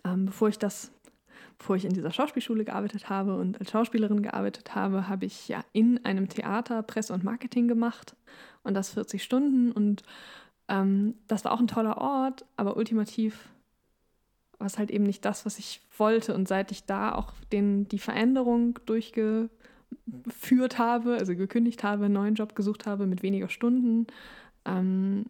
ähm, 0.04 0.26
bevor 0.26 0.48
ich 0.48 0.58
das 0.58 0.92
bevor 1.58 1.76
ich 1.76 1.84
in 1.84 1.92
dieser 1.92 2.10
Schauspielschule 2.10 2.64
gearbeitet 2.64 3.10
habe 3.10 3.36
und 3.36 3.60
als 3.60 3.70
Schauspielerin 3.70 4.22
gearbeitet 4.22 4.74
habe, 4.74 5.08
habe 5.08 5.26
ich 5.26 5.46
ja 5.48 5.62
in 5.74 6.02
einem 6.06 6.26
Theater 6.26 6.82
Presse 6.82 7.12
und 7.12 7.22
Marketing 7.22 7.68
gemacht 7.68 8.16
und 8.62 8.72
das 8.72 8.94
40 8.94 9.22
Stunden 9.22 9.70
und 9.70 10.02
ähm, 10.68 11.16
das 11.28 11.44
war 11.44 11.52
auch 11.52 11.60
ein 11.60 11.68
toller 11.68 11.98
Ort, 11.98 12.46
aber 12.56 12.78
ultimativ 12.78 13.50
war 14.58 14.66
es 14.66 14.78
halt 14.78 14.90
eben 14.90 15.04
nicht 15.04 15.24
das, 15.24 15.44
was 15.44 15.58
ich 15.58 15.82
wollte. 15.98 16.34
Und 16.34 16.48
seit 16.48 16.70
ich 16.70 16.84
da 16.84 17.14
auch 17.14 17.32
den, 17.52 17.88
die 17.88 17.98
Veränderung 17.98 18.78
durchgeführt 18.86 19.50
habe, 20.78 21.14
also 21.14 21.34
gekündigt 21.34 21.82
habe, 21.82 22.06
einen 22.06 22.14
neuen 22.14 22.34
Job 22.36 22.54
gesucht 22.54 22.86
habe 22.86 23.06
mit 23.06 23.22
weniger 23.22 23.48
Stunden, 23.48 24.06
ähm, 24.64 25.26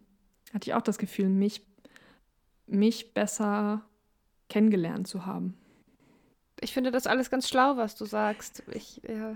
hatte 0.53 0.69
ich 0.69 0.73
auch 0.73 0.81
das 0.81 0.97
Gefühl, 0.97 1.29
mich, 1.29 1.61
mich 2.67 3.13
besser 3.13 3.83
kennengelernt 4.49 5.07
zu 5.07 5.25
haben 5.25 5.57
ich 6.61 6.73
finde 6.73 6.91
das 6.91 7.07
alles 7.07 7.29
ganz 7.29 7.49
schlau, 7.49 7.75
was 7.75 7.95
du 7.95 8.05
sagst. 8.05 8.63
Ich 8.71 9.01
ja, 9.07 9.35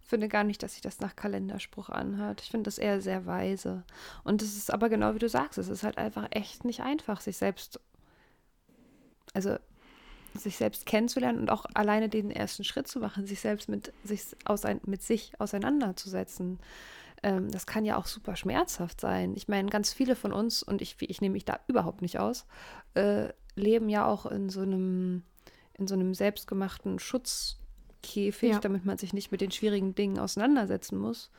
finde 0.00 0.28
gar 0.28 0.42
nicht, 0.42 0.62
dass 0.62 0.72
sich 0.72 0.80
das 0.80 1.00
nach 1.00 1.14
Kalenderspruch 1.14 1.90
anhört. 1.90 2.40
Ich 2.40 2.50
finde 2.50 2.64
das 2.64 2.78
eher 2.78 3.00
sehr 3.00 3.26
weise. 3.26 3.84
Und 4.24 4.42
es 4.42 4.56
ist 4.56 4.72
aber 4.72 4.88
genau 4.88 5.14
wie 5.14 5.20
du 5.20 5.28
sagst, 5.28 5.58
es 5.58 5.68
ist 5.68 5.82
halt 5.82 5.98
einfach 5.98 6.26
echt 6.30 6.64
nicht 6.64 6.80
einfach, 6.80 7.20
sich 7.20 7.36
selbst, 7.36 7.78
also 9.34 9.56
sich 10.34 10.56
selbst 10.56 10.86
kennenzulernen 10.86 11.40
und 11.40 11.50
auch 11.50 11.66
alleine 11.74 12.08
den 12.08 12.30
ersten 12.30 12.64
Schritt 12.64 12.88
zu 12.88 13.00
machen, 13.00 13.26
sich 13.26 13.40
selbst 13.40 13.68
mit 13.68 13.92
sich, 14.02 14.22
ausein 14.46 14.80
mit 14.86 15.02
sich 15.02 15.38
auseinanderzusetzen. 15.38 16.58
Ähm, 17.22 17.50
das 17.50 17.66
kann 17.66 17.84
ja 17.84 17.96
auch 17.96 18.06
super 18.06 18.36
schmerzhaft 18.36 19.00
sein. 19.00 19.34
Ich 19.36 19.48
meine, 19.48 19.68
ganz 19.70 19.92
viele 19.92 20.16
von 20.16 20.32
uns, 20.32 20.62
und 20.62 20.82
ich, 20.82 20.96
ich 21.00 21.20
nehme 21.20 21.34
mich 21.34 21.44
da 21.44 21.60
überhaupt 21.66 22.02
nicht 22.02 22.18
aus, 22.18 22.46
äh, 22.94 23.28
leben 23.54 23.88
ja 23.88 24.06
auch 24.06 24.26
in 24.26 24.48
so 24.48 24.60
einem 24.60 25.22
in 25.74 25.86
so 25.86 25.94
einem 25.94 26.14
selbstgemachten 26.14 26.98
Schutzkäfig, 26.98 28.52
ja. 28.52 28.60
damit 28.60 28.84
man 28.84 28.98
sich 28.98 29.12
nicht 29.12 29.32
mit 29.32 29.40
den 29.40 29.50
schwierigen 29.50 29.94
Dingen 29.94 30.18
auseinandersetzen 30.18 30.98
muss. 30.98 31.30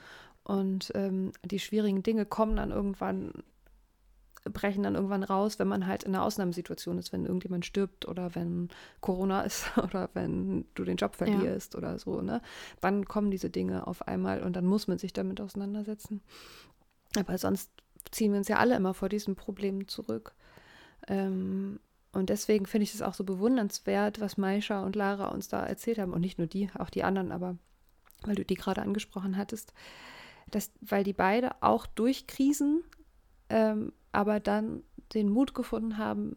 Und 0.44 0.92
ähm, 0.96 1.32
die 1.44 1.60
schwierigen 1.60 2.04
Dinge 2.04 2.26
kommen 2.26 2.58
dann 2.58 2.72
irgendwann, 2.72 3.32
brechen 4.52 4.84
dann 4.84 4.96
irgendwann 4.96 5.24
raus, 5.24 5.58
wenn 5.60 5.68
man 5.68 5.88
halt 5.88 6.04
in 6.04 6.14
einer 6.14 6.24
Ausnahmesituation 6.24 6.98
ist, 6.98 7.14
wenn 7.14 7.26
irgendjemand 7.26 7.66
stirbt 7.66 8.08
oder 8.08 8.36
wenn 8.36 8.70
Corona 9.00 9.42
ist 9.42 9.78
oder 9.78 10.10
wenn 10.14 10.66
du 10.76 10.84
den 10.84 10.98
Job 10.98 11.16
verlierst 11.16 11.74
ja. 11.74 11.78
oder 11.78 11.98
so. 11.98 12.22
Ne? 12.22 12.42
Dann 12.82 13.06
kommen 13.06 13.32
diese 13.32 13.50
Dinge 13.50 13.88
auf 13.88 14.08
einmal 14.08 14.44
und 14.44 14.56
dann 14.56 14.66
muss 14.66 14.88
man 14.88 14.98
sich 14.98 15.14
damit 15.14 15.40
auseinandersetzen. 15.40 16.22
Aber 17.18 17.38
sonst 17.38 17.72
ziehen 18.12 18.32
wir 18.32 18.40
uns 18.40 18.48
ja 18.48 18.58
alle 18.58 18.76
immer 18.76 18.94
vor 18.94 19.10
diesen 19.10 19.36
Problemen 19.36 19.88
zurück. 19.88 20.34
Ähm, 21.08 21.80
und 22.12 22.30
deswegen 22.30 22.66
finde 22.66 22.84
ich 22.84 22.94
es 22.94 23.02
auch 23.02 23.14
so 23.14 23.24
bewundernswert, 23.24 24.20
was 24.20 24.38
Maisha 24.38 24.84
und 24.84 24.96
Lara 24.96 25.30
uns 25.30 25.48
da 25.48 25.66
erzählt 25.66 26.00
haben. 26.00 26.14
Und 26.14 26.22
nicht 26.22 26.38
nur 26.38 26.48
die, 26.48 26.70
auch 26.78 26.90
die 26.90 27.04
anderen, 27.04 27.32
aber 27.32 27.58
weil 28.24 28.36
du 28.36 28.46
die 28.46 28.56
gerade 28.56 28.82
angesprochen 28.82 29.38
hattest, 29.38 29.74
dass, 30.50 30.72
weil 30.82 31.04
die 31.04 31.14
beide 31.14 31.62
auch 31.62 31.86
durch 31.86 32.28
Krisen, 32.28 32.84
ähm, 33.54 33.94
aber 34.12 34.40
dann 34.40 34.82
den 35.14 35.30
Mut 35.30 35.54
gefunden 35.54 36.00
haben, 36.00 36.36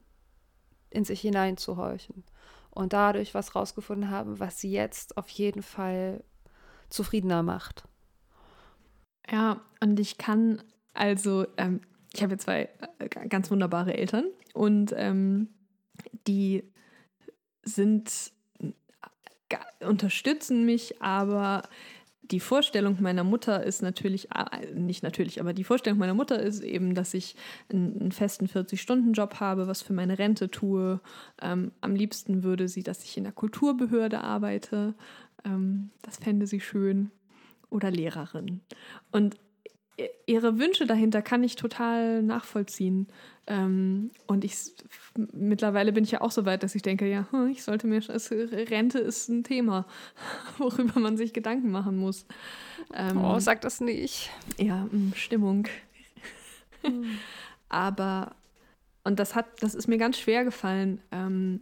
in 0.90 1.04
sich 1.04 1.22
hineinzuhorchen. 1.22 2.24
Und 2.70 2.92
dadurch 2.92 3.32
was 3.32 3.54
rausgefunden 3.54 4.10
haben, 4.10 4.38
was 4.38 4.60
sie 4.60 4.70
jetzt 4.70 5.16
auf 5.16 5.28
jeden 5.30 5.62
Fall 5.62 6.22
zufriedener 6.90 7.42
macht. 7.42 7.84
Ja, 9.30 9.62
und 9.80 9.98
ich 9.98 10.18
kann 10.18 10.62
also, 10.92 11.46
ähm, 11.56 11.80
ich 12.12 12.22
habe 12.22 12.36
zwei 12.36 12.68
äh, 12.98 13.08
ganz 13.28 13.50
wunderbare 13.50 13.96
Eltern 13.96 14.26
und 14.52 14.94
ähm, 14.96 15.48
die 16.26 16.70
sind 17.62 18.32
unterstützen 19.80 20.64
mich, 20.64 21.00
aber 21.00 21.62
die 22.30 22.40
Vorstellung 22.40 22.96
meiner 23.00 23.24
Mutter 23.24 23.62
ist 23.62 23.82
natürlich, 23.82 24.28
nicht 24.74 25.02
natürlich, 25.02 25.40
aber 25.40 25.52
die 25.52 25.64
Vorstellung 25.64 25.98
meiner 25.98 26.14
Mutter 26.14 26.40
ist 26.40 26.60
eben, 26.62 26.94
dass 26.94 27.14
ich 27.14 27.36
einen, 27.70 28.12
festen 28.12 28.46
40-Stunden-Job 28.46 29.40
habe, 29.40 29.66
was 29.66 29.82
für 29.82 29.92
meine 29.92 30.18
Rente 30.18 30.50
tue. 30.50 31.00
Ähm, 31.40 31.72
am 31.80 31.94
liebsten 31.94 32.42
würde 32.42 32.68
sie, 32.68 32.82
dass 32.82 33.04
ich 33.04 33.16
in 33.16 33.24
der 33.24 33.32
Kulturbehörde 33.32 34.22
arbeite. 34.22 34.94
Ähm, 35.44 35.90
das 36.02 36.16
fände 36.16 36.46
sie 36.46 36.60
schön. 36.60 37.10
Oder 37.68 37.90
Lehrerin. 37.90 38.60
Und 39.10 39.36
ihre 40.26 40.58
Wünsche 40.58 40.86
dahinter 40.86 41.22
kann 41.22 41.42
ich 41.42 41.56
total 41.56 42.22
nachvollziehen. 42.22 43.08
Ähm, 43.46 44.10
und 44.26 44.44
ich 44.44 44.54
mittlerweile 45.32 45.92
bin 45.92 46.04
ich 46.04 46.10
ja 46.10 46.20
auch 46.20 46.32
so 46.32 46.44
weit, 46.44 46.62
dass 46.62 46.74
ich 46.74 46.82
denke, 46.82 47.08
ja, 47.08 47.26
hm, 47.30 47.48
ich 47.48 47.62
sollte 47.62 47.86
mir 47.86 48.02
Rente 48.08 48.98
ist 48.98 49.28
ein 49.28 49.44
Thema, 49.44 49.86
worüber 50.58 50.98
man 51.00 51.16
sich 51.16 51.32
Gedanken 51.32 51.70
machen 51.70 51.96
muss. 51.96 52.26
Ähm, 52.92 53.18
oh, 53.18 53.38
sag 53.38 53.60
das 53.60 53.80
nicht. 53.80 54.30
Ja, 54.58 54.86
hm, 54.90 55.12
Stimmung. 55.14 55.68
Hm. 56.82 57.18
Aber 57.68 58.34
und 59.06 59.20
das 59.20 59.36
hat, 59.36 59.46
das 59.60 59.76
ist 59.76 59.86
mir 59.86 59.98
ganz 59.98 60.18
schwer 60.18 60.44
gefallen. 60.44 61.00
Ähm, 61.12 61.60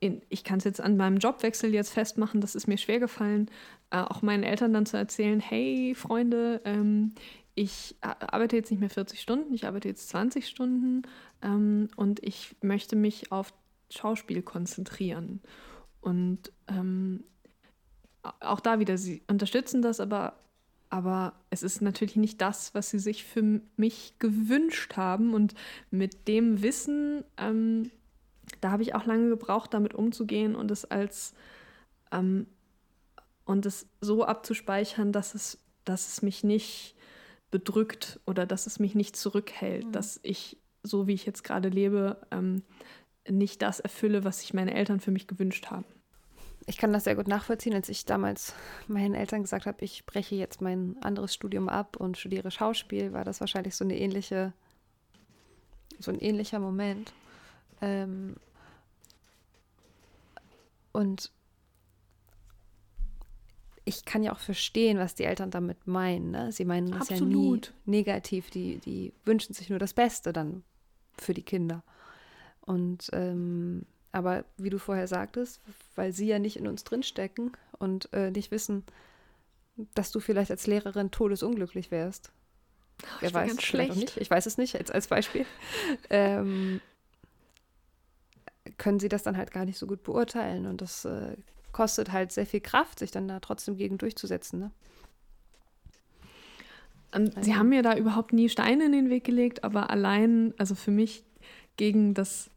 in, 0.00 0.22
ich 0.28 0.44
kann 0.44 0.58
es 0.58 0.64
jetzt 0.64 0.80
an 0.80 0.96
meinem 0.96 1.18
Jobwechsel 1.18 1.72
jetzt 1.72 1.92
festmachen, 1.92 2.40
das 2.40 2.54
ist 2.54 2.66
mir 2.66 2.78
schwer 2.78 3.00
gefallen, 3.00 3.50
äh, 3.90 3.98
auch 3.98 4.22
meinen 4.22 4.42
Eltern 4.42 4.72
dann 4.72 4.86
zu 4.86 4.96
erzählen, 4.96 5.40
hey 5.40 5.94
Freunde, 5.94 6.60
ähm, 6.64 7.14
ich 7.54 7.96
arbeite 8.00 8.56
jetzt 8.56 8.70
nicht 8.70 8.80
mehr 8.80 8.90
40 8.90 9.20
Stunden, 9.20 9.52
ich 9.52 9.66
arbeite 9.66 9.88
jetzt 9.88 10.08
20 10.10 10.46
Stunden 10.46 11.02
ähm, 11.42 11.88
und 11.96 12.22
ich 12.22 12.54
möchte 12.62 12.94
mich 12.94 13.32
auf 13.32 13.52
Schauspiel 13.90 14.42
konzentrieren. 14.42 15.40
Und 16.00 16.52
ähm, 16.68 17.24
auch 18.22 18.60
da 18.60 18.78
wieder, 18.78 18.96
sie 18.96 19.22
unterstützen 19.26 19.82
das, 19.82 20.00
aber 20.00 20.38
aber 20.90 21.34
es 21.50 21.62
ist 21.62 21.82
natürlich 21.82 22.16
nicht 22.16 22.40
das, 22.40 22.74
was 22.74 22.90
sie 22.90 22.98
sich 22.98 23.24
für 23.24 23.60
mich 23.76 24.14
gewünscht 24.18 24.96
haben. 24.96 25.34
Und 25.34 25.54
mit 25.90 26.28
dem 26.28 26.62
Wissen, 26.62 27.24
ähm, 27.36 27.90
da 28.60 28.70
habe 28.70 28.82
ich 28.82 28.94
auch 28.94 29.04
lange 29.04 29.28
gebraucht, 29.28 29.74
damit 29.74 29.94
umzugehen 29.94 30.54
und 30.54 30.70
es 30.70 30.84
als 30.84 31.34
ähm, 32.12 32.46
und 33.44 33.64
es 33.64 33.88
so 34.00 34.24
abzuspeichern, 34.24 35.12
dass 35.12 35.34
es, 35.34 35.58
dass 35.84 36.08
es 36.08 36.22
mich 36.22 36.44
nicht 36.44 36.94
bedrückt 37.50 38.20
oder 38.26 38.44
dass 38.44 38.66
es 38.66 38.78
mich 38.78 38.94
nicht 38.94 39.16
zurückhält, 39.16 39.86
mhm. 39.86 39.92
dass 39.92 40.20
ich, 40.22 40.58
so 40.82 41.06
wie 41.06 41.14
ich 41.14 41.24
jetzt 41.24 41.44
gerade 41.44 41.70
lebe, 41.70 42.18
ähm, 42.30 42.62
nicht 43.28 43.62
das 43.62 43.80
erfülle, 43.80 44.24
was 44.24 44.40
sich 44.40 44.52
meine 44.52 44.74
Eltern 44.74 45.00
für 45.00 45.10
mich 45.10 45.26
gewünscht 45.26 45.66
haben 45.70 45.86
ich 46.68 46.76
kann 46.76 46.92
das 46.92 47.04
sehr 47.04 47.16
gut 47.16 47.28
nachvollziehen, 47.28 47.72
als 47.72 47.88
ich 47.88 48.04
damals 48.04 48.52
meinen 48.88 49.14
Eltern 49.14 49.42
gesagt 49.42 49.64
habe, 49.64 49.82
ich 49.84 50.04
breche 50.04 50.34
jetzt 50.34 50.60
mein 50.60 50.96
anderes 51.00 51.32
Studium 51.32 51.68
ab 51.68 51.96
und 51.96 52.18
studiere 52.18 52.50
Schauspiel, 52.50 53.14
war 53.14 53.24
das 53.24 53.40
wahrscheinlich 53.40 53.74
so 53.74 53.84
eine 53.84 53.98
ähnliche, 53.98 54.52
so 55.98 56.10
ein 56.10 56.20
ähnlicher 56.20 56.58
Moment. 56.58 57.12
Ähm 57.80 58.36
und 60.92 61.32
ich 63.84 64.04
kann 64.04 64.22
ja 64.22 64.32
auch 64.32 64.38
verstehen, 64.38 64.98
was 64.98 65.14
die 65.14 65.24
Eltern 65.24 65.50
damit 65.50 65.86
meinen. 65.86 66.30
Ne? 66.30 66.52
Sie 66.52 66.66
meinen 66.66 66.90
das 66.90 67.10
Absolut. 67.10 67.66
ja 67.66 67.72
nie 67.72 67.90
negativ. 67.90 68.50
Die, 68.50 68.78
die 68.78 69.14
wünschen 69.24 69.54
sich 69.54 69.70
nur 69.70 69.78
das 69.78 69.94
Beste 69.94 70.34
dann 70.34 70.62
für 71.16 71.32
die 71.32 71.42
Kinder. 71.42 71.82
Und 72.60 73.08
ähm, 73.12 73.86
aber 74.12 74.44
wie 74.58 74.70
du 74.70 74.78
vorher 74.78 75.06
sagtest, 75.06 75.60
weil 75.94 76.12
sie 76.12 76.26
ja 76.26 76.38
nicht 76.38 76.56
in 76.56 76.66
uns 76.66 76.84
drinstecken 76.84 77.52
und 77.78 78.12
äh, 78.12 78.30
nicht 78.30 78.50
wissen, 78.50 78.84
dass 79.94 80.10
du 80.10 80.20
vielleicht 80.20 80.50
als 80.50 80.66
Lehrerin 80.66 81.10
todesunglücklich 81.10 81.90
wärst. 81.90 82.30
Wer 83.20 83.32
weiß, 83.32 83.48
ganz 83.48 83.62
schlecht. 83.62 83.96
Nicht. 83.96 84.16
Ich 84.16 84.30
weiß 84.30 84.46
es 84.46 84.58
nicht, 84.58 84.76
als, 84.76 84.90
als 84.90 85.06
Beispiel. 85.06 85.46
ähm, 86.10 86.80
können 88.78 89.00
sie 89.00 89.08
das 89.08 89.22
dann 89.22 89.36
halt 89.36 89.50
gar 89.50 89.64
nicht 89.64 89.78
so 89.78 89.86
gut 89.86 90.02
beurteilen. 90.02 90.66
Und 90.66 90.80
das 90.80 91.04
äh, 91.04 91.36
kostet 91.72 92.12
halt 92.12 92.32
sehr 92.32 92.46
viel 92.46 92.60
Kraft, 92.60 92.98
sich 92.98 93.10
dann 93.10 93.28
da 93.28 93.40
trotzdem 93.40 93.76
gegen 93.76 93.98
durchzusetzen. 93.98 94.60
Ne? 94.60 94.70
Und 97.12 97.36
also. 97.36 97.42
sie 97.42 97.56
haben 97.56 97.68
mir 97.68 97.82
da 97.82 97.96
überhaupt 97.96 98.32
nie 98.32 98.48
Steine 98.48 98.86
in 98.86 98.92
den 98.92 99.10
Weg 99.10 99.24
gelegt, 99.24 99.64
aber 99.64 99.90
allein, 99.90 100.54
also 100.58 100.74
für 100.74 100.90
mich 100.90 101.24
gegen 101.76 102.14
das 102.14 102.50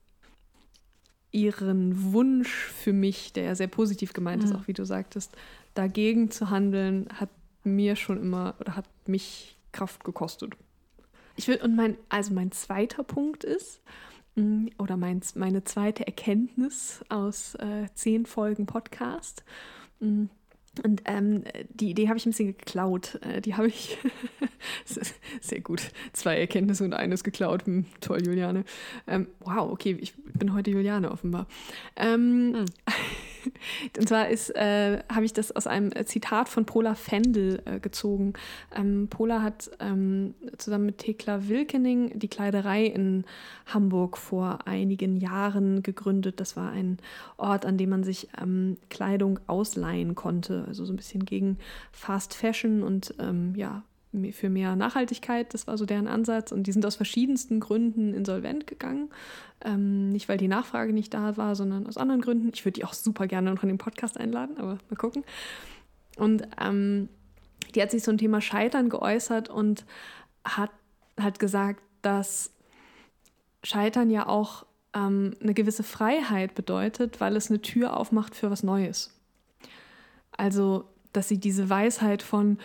ihren 1.32 2.12
Wunsch 2.12 2.50
für 2.50 2.92
mich, 2.92 3.32
der 3.34 3.46
ja 3.46 3.56
sehr 3.56 3.68
positiv 3.68 4.14
gemeint 4.14 4.44
mhm. 4.44 4.50
ist, 4.50 4.56
auch 4.56 4.68
wie 4.68 4.74
du 4.74 4.86
sagtest, 4.86 5.36
dagegen 5.74 6.30
zu 6.30 6.50
handeln, 6.50 7.08
hat 7.14 7.30
mir 7.64 7.96
schon 7.96 8.20
immer 8.20 8.56
oder 8.60 8.76
hat 8.76 8.86
mich 9.08 9.58
Kraft 9.72 10.04
gekostet. 10.04 10.54
Ich 11.38 11.48
will, 11.48 11.62
und 11.62 11.76
mein, 11.76 11.98
also 12.10 12.34
mein 12.34 12.52
zweiter 12.52 13.04
Punkt 13.04 13.46
ist, 13.46 13.82
oder 14.78 14.98
mein, 14.98 15.22
meine 15.36 15.63
zweite 15.63 16.08
Erkenntnis 16.08 17.04
aus 17.10 17.56
äh, 17.56 17.88
zehn 17.94 18.26
Folgen 18.26 18.65
Podcast, 18.65 19.44
mm, 20.00 20.26
und 20.86 21.02
ähm, 21.06 21.44
die 21.70 21.89
Idee 21.89 22.08
habe 22.08 22.17
ich 22.17 22.26
ein 22.26 22.30
bisschen 22.30 22.56
geklaut. 22.56 23.20
Äh, 23.22 23.41
die 23.41 23.56
habe 23.56 23.67
ich 23.67 23.98
sehr 25.41 25.60
gut. 25.60 25.91
Zwei 26.13 26.38
Erkenntnisse 26.38 26.86
und 26.86 26.94
eines 26.94 27.24
geklaut. 27.24 27.65
Hm, 27.65 27.86
toll, 28.00 28.26
Juliane. 28.26 28.63
Ähm, 29.06 29.28
wow, 29.41 29.70
okay, 29.70 29.98
ich 30.00 30.13
bin 30.15 30.54
heute 30.54 30.72
Juliane 30.72 31.12
offenbar. 31.12 31.48
Ähm, 31.98 32.54
hm. 32.56 32.65
Und 33.98 34.08
zwar 34.08 34.30
äh, 34.30 35.00
habe 35.12 35.26
ich 35.26 35.34
das 35.34 35.52
aus 35.56 35.68
einem 35.68 35.92
Zitat 36.06 36.50
von 36.50 36.66
Pola 36.66 36.96
Fendel 36.96 37.62
äh, 37.66 37.80
gezogen. 37.80 38.34
Ähm, 38.76 39.08
Pola 39.10 39.42
hat 39.42 39.72
ähm, 39.80 40.34
zusammen 40.58 40.88
mit 40.88 41.00
Thekla 41.00 41.48
Wilkening 41.48 42.18
die 42.18 42.28
Kleiderei 42.28 42.86
in 42.86 43.26
Hamburg 43.68 44.18
vor 44.18 44.60
einigen 44.66 45.18
Jahren 45.18 45.84
gegründet. 45.84 46.40
Das 46.40 46.56
war 46.56 46.72
ein 46.72 46.98
Ort, 47.38 47.66
an 47.66 47.78
dem 47.78 47.90
man 47.90 48.04
sich 48.04 48.30
ähm, 48.42 48.78
Kleidung 48.90 49.40
ausleihen 49.48 50.16
konnte. 50.16 50.66
Also 50.68 50.86
so 50.86 50.94
ein 50.94 50.98
bisschen 50.98 51.26
gegen 51.26 51.58
Fast 51.92 52.34
Fashion 52.34 52.84
und 52.84 53.14
ähm, 53.20 53.54
ja, 53.56 53.84
für 54.34 54.50
mehr 54.50 54.76
Nachhaltigkeit. 54.76 55.54
Das 55.54 55.67
war 55.67 55.78
so 55.78 55.86
deren 55.86 56.08
Ansatz. 56.08 56.52
Und 56.52 56.67
die 56.67 56.71
sind 56.71 56.86
aus 56.86 56.95
verschiedensten 56.95 57.60
Gründen 57.60 58.13
insolvent 58.13 58.67
gegangen. 58.67 59.10
Ähm, 59.63 60.10
nicht, 60.10 60.28
weil 60.28 60.38
die 60.38 60.47
Nachfrage 60.47 60.93
nicht 60.93 61.13
da 61.13 61.38
war, 61.38 61.56
sondern 61.56 61.88
aus 61.88 61.97
anderen 61.97 62.21
Gründen. 62.21 62.52
Ich 62.54 62.65
würde 62.65 62.74
die 62.74 62.86
auch 62.86 62.93
super 62.93 63.28
gerne 63.28 63.54
noch 63.54 63.63
in 63.63 63.69
den 63.69 63.78
Podcast 63.78 64.17
einladen, 64.17 64.58
aber 64.58 64.78
mal 64.89 64.97
gucken. 64.97 65.24
Und 66.17 66.47
ähm, 66.60 67.10
die 67.74 67.82
hat 67.82 67.91
sich 67.91 68.08
ein 68.08 68.17
Thema 68.17 68.41
Scheitern 68.41 68.89
geäußert 68.89 69.50
und 69.50 69.86
hat, 70.43 70.71
hat 71.17 71.39
gesagt, 71.39 71.82
dass 72.02 72.52
Scheitern 73.63 74.10
ja 74.10 74.28
auch 74.28 74.65
ähm, 74.93 75.36
eine 75.41 75.54
gewisse 75.54 75.84
Freiheit 75.84 76.56
bedeutet, 76.56 77.21
weil 77.21 77.36
es 77.36 77.50
eine 77.50 77.62
Tür 77.62 77.97
aufmacht 77.97 78.36
für 78.36 78.52
was 78.52 78.63
Neues. 78.63 79.17
Also, 80.36 80.86
dass 81.13 81.28
sie 81.28 81.39
diese 81.39 81.69
Weisheit 81.69 82.24
von, 82.24 82.58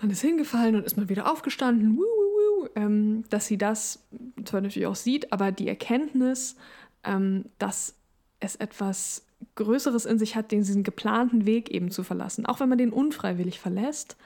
man 0.00 0.10
ist 0.10 0.20
hingefallen 0.20 0.76
und 0.76 0.84
ist 0.84 0.96
mal 0.96 1.08
wieder 1.08 1.30
aufgestanden, 1.30 1.96
woo, 1.96 2.02
woo, 2.02 2.62
woo, 2.62 2.68
ähm, 2.76 3.24
dass 3.30 3.46
sie 3.46 3.58
das 3.58 4.04
zwar 4.44 4.60
natürlich 4.60 4.86
auch 4.86 4.96
sieht, 4.96 5.32
aber 5.32 5.52
die 5.52 5.68
Erkenntnis, 5.68 6.56
ähm, 7.04 7.46
dass 7.58 7.96
es 8.40 8.56
etwas 8.56 9.26
Größeres 9.54 10.04
in 10.04 10.18
sich 10.18 10.36
hat, 10.36 10.52
den 10.52 10.60
diesen 10.60 10.82
geplanten 10.82 11.46
Weg 11.46 11.70
eben 11.70 11.90
zu 11.90 12.02
verlassen, 12.02 12.46
auch 12.46 12.60
wenn 12.60 12.68
man 12.68 12.78
den 12.78 12.92
unfreiwillig 12.92 13.58
verlässt, 13.60 14.16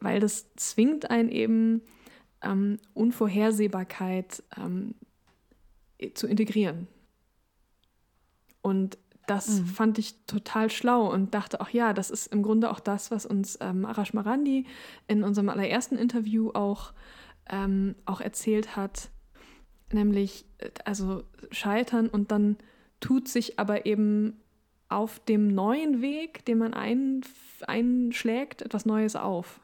weil 0.00 0.20
das 0.20 0.46
zwingt 0.56 1.10
einen 1.10 1.28
eben 1.28 1.82
ähm, 2.42 2.78
Unvorhersehbarkeit 2.94 4.42
ähm, 4.56 4.94
zu 6.14 6.26
integrieren. 6.26 6.86
Und 8.62 8.98
das 9.28 9.60
mhm. 9.60 9.66
fand 9.66 9.98
ich 9.98 10.24
total 10.26 10.70
schlau 10.70 11.12
und 11.12 11.34
dachte 11.34 11.60
auch, 11.60 11.68
ja, 11.68 11.92
das 11.92 12.10
ist 12.10 12.28
im 12.28 12.42
Grunde 12.42 12.70
auch 12.70 12.80
das, 12.80 13.10
was 13.10 13.26
uns 13.26 13.58
ähm, 13.60 13.84
Arash 13.84 14.14
Marandi 14.14 14.66
in 15.06 15.22
unserem 15.22 15.50
allerersten 15.50 15.96
Interview 15.96 16.50
auch, 16.54 16.92
ähm, 17.50 17.94
auch 18.06 18.20
erzählt 18.20 18.74
hat. 18.74 19.10
Nämlich, 19.92 20.46
äh, 20.58 20.70
also 20.84 21.24
scheitern 21.50 22.08
und 22.08 22.30
dann 22.32 22.56
tut 23.00 23.28
sich 23.28 23.58
aber 23.58 23.84
eben 23.86 24.40
auf 24.88 25.18
dem 25.20 25.48
neuen 25.48 26.00
Weg, 26.00 26.46
den 26.46 26.58
man 26.58 26.72
ein, 26.72 27.20
einschlägt, 27.66 28.62
etwas 28.62 28.86
Neues 28.86 29.14
auf. 29.14 29.60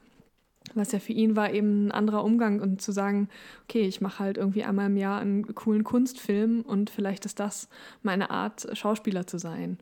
Was 0.73 0.93
ja 0.93 0.99
für 0.99 1.13
ihn 1.13 1.37
war 1.37 1.53
eben 1.53 1.89
ein 1.89 1.93
anderer 1.93 2.25
Umgang 2.25 2.61
und 2.61 2.81
zu 2.81 2.91
sagen, 2.91 3.29
okay, 3.65 3.83
ich 3.83 4.01
mache 4.01 4.21
halt 4.21 4.39
irgendwie 4.39 4.65
einmal 4.65 4.87
im 4.87 4.97
Jahr 4.97 5.21
einen 5.21 5.55
coolen 5.55 5.85
Kunstfilm 5.85 6.63
und 6.63 6.89
vielleicht 6.89 7.27
ist 7.27 7.39
das 7.39 7.69
meine 8.03 8.31
Art, 8.31 8.67
Schauspieler 8.73 9.27
zu 9.27 9.39
sein. 9.39 9.79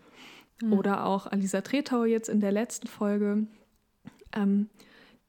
Mhm. 0.61 0.73
Oder 0.73 1.07
auch 1.07 1.27
Alisa 1.27 1.61
Tretau 1.61 2.05
jetzt 2.05 2.29
in 2.29 2.41
der 2.41 2.51
letzten 2.51 2.89
Folge, 2.89 3.47
ähm, 4.35 4.69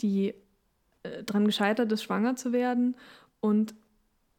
die 0.01 0.33
äh, 1.03 1.23
dran 1.23 1.45
gescheitert 1.45 1.91
ist, 1.91 2.03
schwanger 2.03 2.35
zu 2.35 2.51
werden 2.51 2.95
und 3.39 3.75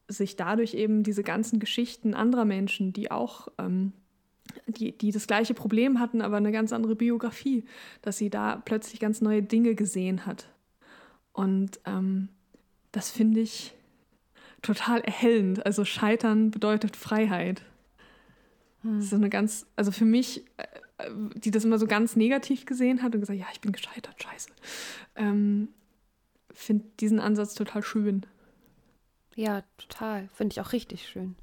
sich 0.09 0.35
dadurch 0.35 0.73
eben 0.73 1.03
diese 1.03 1.23
ganzen 1.23 1.59
Geschichten 1.59 2.13
anderer 2.13 2.45
Menschen, 2.45 2.91
die 2.91 3.09
auch 3.09 3.47
ähm, 3.57 3.93
die, 4.67 4.91
die 4.91 5.11
das 5.11 5.27
gleiche 5.27 5.53
Problem 5.53 5.99
hatten, 5.99 6.21
aber 6.21 6.37
eine 6.37 6.51
ganz 6.51 6.73
andere 6.73 6.95
Biografie, 6.95 7.63
dass 8.01 8.17
sie 8.17 8.29
da 8.29 8.57
plötzlich 8.57 8.99
ganz 8.99 9.21
neue 9.21 9.41
Dinge 9.41 9.75
gesehen 9.75 10.25
hat 10.25 10.49
und 11.35 11.81
ähm, 11.85 12.29
das 12.93 13.11
finde 13.11 13.41
ich 13.41 13.73
total 14.61 15.01
erhellend. 15.01 15.65
Also 15.65 15.83
Scheitern 15.83 16.49
bedeutet 16.49 16.95
Freiheit. 16.95 17.61
Hm. 18.83 18.95
Das 18.95 19.07
ist 19.07 19.13
eine 19.13 19.29
ganz, 19.29 19.67
also 19.75 19.91
für 19.91 20.05
mich, 20.05 20.45
äh, 20.55 21.09
die 21.35 21.51
das 21.51 21.65
immer 21.65 21.77
so 21.77 21.87
ganz 21.87 22.15
negativ 22.15 22.65
gesehen 22.65 23.03
hat 23.03 23.13
und 23.13 23.19
gesagt, 23.19 23.37
ja, 23.37 23.47
ich 23.51 23.59
bin 23.59 23.73
gescheitert, 23.73 24.15
scheiße. 24.23 24.49
Ähm, 25.17 25.67
finde 26.53 26.85
diesen 27.01 27.19
Ansatz 27.19 27.53
total 27.53 27.83
schön. 27.83 28.25
Ja, 29.35 29.63
total. 29.77 30.29
Finde 30.33 30.53
ich 30.53 30.61
auch 30.61 30.71
richtig 30.71 31.05
schön. 31.05 31.35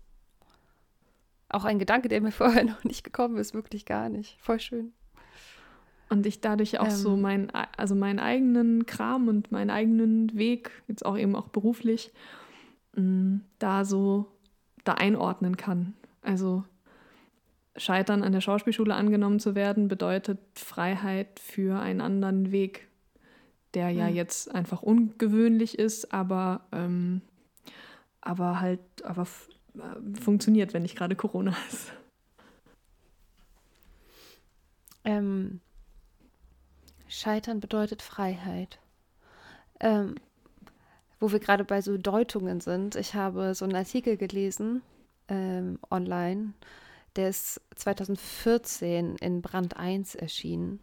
Auch 1.51 1.65
ein 1.65 1.79
Gedanke, 1.79 2.09
der 2.09 2.23
mir 2.23 2.33
vorher 2.33 2.65
noch 2.65 2.83
nicht 2.85 3.05
gekommen 3.05 3.37
ist, 3.37 3.53
wirklich 3.53 3.85
gar 3.85 4.09
nicht. 4.09 4.39
Voll 4.41 4.59
schön. 4.59 4.95
Und 6.13 6.27
ich 6.27 6.43
dadurch 6.43 6.79
auch 6.79 6.85
ähm. 6.85 6.91
so 6.91 7.17
mein, 7.17 7.51
also 7.79 7.95
meinen 7.95 8.19
eigenen 8.19 8.85
Kram 8.85 9.29
und 9.29 9.51
meinen 9.51 9.71
eigenen 9.71 10.37
Weg, 10.37 10.71
jetzt 10.87 11.07
auch 11.07 11.17
eben 11.17 11.35
auch 11.35 11.49
beruflich, 11.49 12.13
mm, 12.95 13.37
da 13.59 13.87
so 13.87 14.27
da 14.85 14.93
einordnen 14.93 15.57
kann. 15.57 15.95
Also 16.21 16.65
Scheitern 17.77 18.23
an 18.23 18.33
der 18.33 18.43
Schauspielschule 18.43 18.95
angenommen 18.95 19.41
zu 19.41 19.55
werden, 19.55 19.89
bedeutet 19.89 20.39
Freiheit 20.55 21.41
für 21.41 21.81
einen 21.81 22.03
anderen 22.03 22.53
Weg, 22.53 22.89
der 23.73 23.89
ja 23.89 24.11
mhm. 24.11 24.15
jetzt 24.15 24.55
einfach 24.55 24.83
ungewöhnlich 24.83 25.79
ist, 25.79 26.13
aber, 26.13 26.67
ähm, 26.73 27.23
aber 28.21 28.61
halt, 28.61 28.81
aber 29.03 29.27
äh, 29.77 30.21
funktioniert, 30.21 30.75
wenn 30.75 30.83
nicht 30.83 30.99
gerade 30.99 31.17
Corona 31.17 31.57
ist. 31.71 31.91
Ähm, 35.05 35.63
Scheitern 37.13 37.61
bedeutet 37.61 38.03
Freiheit. 38.03 38.79
ähm, 39.81 40.15
wo 41.23 41.31
wir 41.31 41.39
gerade 41.39 41.65
bei 41.65 41.81
so 41.81 41.97
Deutungen 41.97 42.61
sind. 42.61 42.97
Ich 42.97 43.15
habe 43.15 43.55
so 43.55 43.65
einen 43.65 43.77
Artikel 43.77 44.17
gelesen 44.17 44.83
ähm, 45.29 45.79
online, 45.89 46.55
der 47.15 47.29
ist 47.29 47.61
2014 47.77 49.17
in 49.17 49.41
Brand 49.41 49.77
1 49.77 50.17
erschienen. 50.17 50.81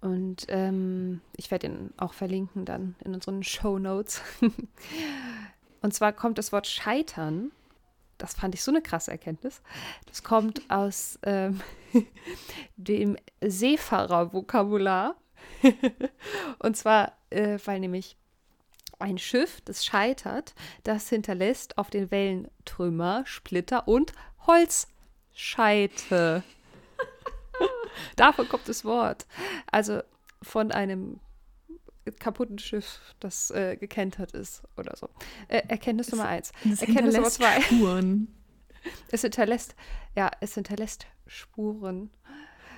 Und 0.00 0.46
ähm, 0.48 1.20
ich 1.36 1.52
werde 1.52 1.68
ihn 1.68 1.94
auch 1.96 2.12
verlinken 2.12 2.64
dann 2.64 2.96
in 3.04 3.14
unseren 3.14 3.44
Show 3.44 3.78
Notes. 3.78 4.20
Und 5.80 5.94
zwar 5.94 6.12
kommt 6.12 6.38
das 6.38 6.50
Wort 6.50 6.66
Scheitern. 6.66 7.52
Das 8.18 8.34
fand 8.34 8.56
ich 8.56 8.64
so 8.64 8.72
eine 8.72 8.82
krasse 8.82 9.12
Erkenntnis. 9.12 9.62
Das 10.06 10.24
kommt 10.24 10.68
aus 10.70 11.20
ähm, 11.22 11.60
dem 12.76 13.16
Seefahrer-Vokabular. 13.40 15.14
Und 16.58 16.76
zwar, 16.76 17.12
äh, 17.30 17.58
weil 17.64 17.80
nämlich 17.80 18.16
ein 18.98 19.18
Schiff, 19.18 19.60
das 19.64 19.84
scheitert, 19.84 20.54
das 20.84 21.08
hinterlässt 21.08 21.76
auf 21.78 21.90
den 21.90 22.10
Wellen 22.10 22.48
Trümmer, 22.64 23.24
Splitter 23.26 23.88
und 23.88 24.12
Holzscheite. 24.46 26.42
Davon 28.16 28.48
kommt 28.48 28.68
das 28.68 28.84
Wort. 28.84 29.26
Also 29.70 30.02
von 30.40 30.72
einem 30.72 31.20
kaputten 32.18 32.58
Schiff, 32.58 33.00
das 33.20 33.50
äh, 33.50 33.76
gekentert 33.76 34.32
ist 34.32 34.62
oder 34.76 34.96
so. 34.96 35.08
Äh, 35.48 35.62
Erkenntnis 35.68 36.10
Nummer 36.10 36.26
eins. 36.26 36.52
Erkenntnis 36.64 37.14
Nummer 37.14 37.30
zwei. 37.30 37.60
Spuren. 37.60 38.28
Es 39.12 39.20
hinterlässt, 39.20 39.76
ja, 40.16 40.28
es 40.40 40.54
hinterlässt 40.54 41.06
Spuren. 41.28 42.10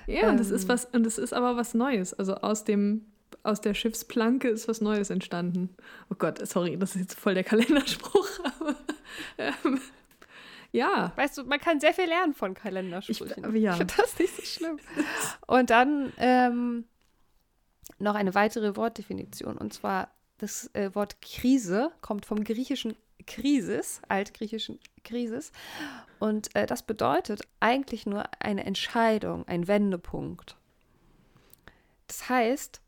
Ja, 0.07 0.23
ähm, 0.23 0.29
und 0.31 0.39
das 0.39 0.51
ist 0.51 0.63
ähm. 0.63 0.69
was, 0.69 0.85
und 0.85 1.03
das 1.05 1.17
ist 1.17 1.33
aber 1.33 1.55
was 1.55 1.73
Neues. 1.73 2.13
Also 2.13 2.35
aus 2.35 2.63
dem, 2.63 3.05
aus 3.43 3.61
der 3.61 3.73
Schiffsplanke 3.73 4.49
ist 4.49 4.67
was 4.67 4.81
Neues 4.81 5.09
entstanden. 5.09 5.69
Oh 6.09 6.15
Gott, 6.17 6.45
sorry, 6.47 6.77
das 6.77 6.95
ist 6.95 7.01
jetzt 7.01 7.19
voll 7.19 7.33
der 7.33 7.43
Kalenderspruch, 7.45 8.27
aber 8.59 8.75
ähm, 9.37 9.79
ja. 10.71 11.13
Weißt 11.15 11.37
du, 11.37 11.43
man 11.43 11.59
kann 11.59 11.79
sehr 11.79 11.93
viel 11.93 12.07
lernen 12.07 12.33
von 12.33 12.53
Kalendersprüchen. 12.53 13.55
Ich, 13.55 13.61
ja. 13.61 13.71
ich 13.71 13.77
finde 13.77 13.93
das 13.97 14.19
nicht 14.19 14.35
so 14.35 14.41
schlimm. 14.43 14.79
Und 15.47 15.69
dann 15.69 16.11
ähm, 16.17 16.85
noch 17.97 18.15
eine 18.15 18.35
weitere 18.35 18.75
Wortdefinition. 18.75 19.57
Und 19.57 19.73
zwar 19.73 20.09
das 20.37 20.69
äh, 20.73 20.93
Wort 20.93 21.21
Krise 21.21 21.91
kommt 22.01 22.25
vom 22.25 22.43
griechischen 22.43 22.95
Krisis, 23.25 24.01
altgriechischen 24.09 24.79
Krisis. 25.05 25.53
Und 26.19 26.53
äh, 26.55 26.65
das 26.65 26.83
bedeutet 26.83 27.43
eigentlich 27.61 28.05
nur 28.05 28.25
eine 28.39 28.65
Entscheidung, 28.65 29.47
ein 29.47 29.69
Wendepunkt. 29.69 30.57
Das 32.07 32.27
heißt, 32.27 32.81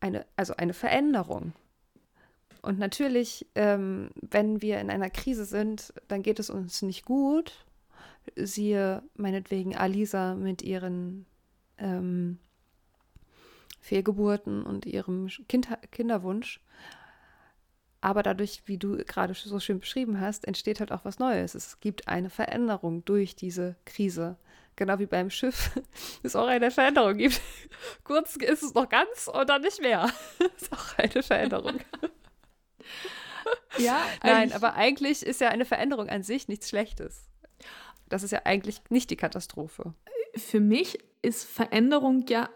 eine, 0.00 0.24
also 0.36 0.54
eine 0.56 0.72
Veränderung. 0.72 1.52
Und 2.62 2.78
natürlich, 2.78 3.46
ähm, 3.54 4.10
wenn 4.20 4.62
wir 4.62 4.80
in 4.80 4.90
einer 4.90 5.10
Krise 5.10 5.44
sind, 5.44 5.92
dann 6.08 6.22
geht 6.22 6.38
es 6.38 6.50
uns 6.50 6.82
nicht 6.82 7.04
gut. 7.04 7.64
Siehe 8.34 9.02
meinetwegen 9.14 9.76
Alisa 9.76 10.34
mit 10.34 10.62
ihren 10.62 11.26
ähm, 11.78 12.38
Fehlgeburten 13.80 14.64
und 14.64 14.84
ihrem 14.84 15.28
kind 15.48 15.68
Kinderwunsch. 15.92 16.60
Aber 18.06 18.22
dadurch, 18.22 18.62
wie 18.66 18.78
du 18.78 18.98
gerade 18.98 19.34
so 19.34 19.58
schön 19.58 19.80
beschrieben 19.80 20.20
hast, 20.20 20.46
entsteht 20.46 20.78
halt 20.78 20.92
auch 20.92 21.04
was 21.04 21.18
Neues. 21.18 21.56
Es 21.56 21.80
gibt 21.80 22.06
eine 22.06 22.30
Veränderung 22.30 23.04
durch 23.04 23.34
diese 23.34 23.74
Krise. 23.84 24.36
Genau 24.76 25.00
wie 25.00 25.06
beim 25.06 25.28
Schiff 25.28 25.72
es 26.22 26.36
auch 26.36 26.46
eine 26.46 26.70
Veränderung 26.70 27.16
gibt. 27.16 27.40
Kurz 28.04 28.36
ist 28.36 28.62
es 28.62 28.74
noch 28.74 28.88
ganz 28.88 29.26
und 29.26 29.48
dann 29.48 29.60
nicht 29.60 29.82
mehr. 29.82 30.08
Es 30.56 30.62
ist 30.62 30.72
auch 30.72 30.98
eine 30.98 31.20
Veränderung. 31.20 31.80
Ja, 33.76 34.00
nein, 34.22 34.52
aber 34.52 34.74
eigentlich 34.74 35.26
ist 35.26 35.40
ja 35.40 35.48
eine 35.48 35.64
Veränderung 35.64 36.08
an 36.08 36.22
sich 36.22 36.46
nichts 36.46 36.68
Schlechtes. 36.68 37.24
Das 38.08 38.22
ist 38.22 38.30
ja 38.30 38.42
eigentlich 38.44 38.82
nicht 38.88 39.10
die 39.10 39.16
Katastrophe. 39.16 39.94
Für 40.36 40.60
mich 40.60 40.96
ist 41.22 41.44
Veränderung 41.44 42.24
ja 42.28 42.50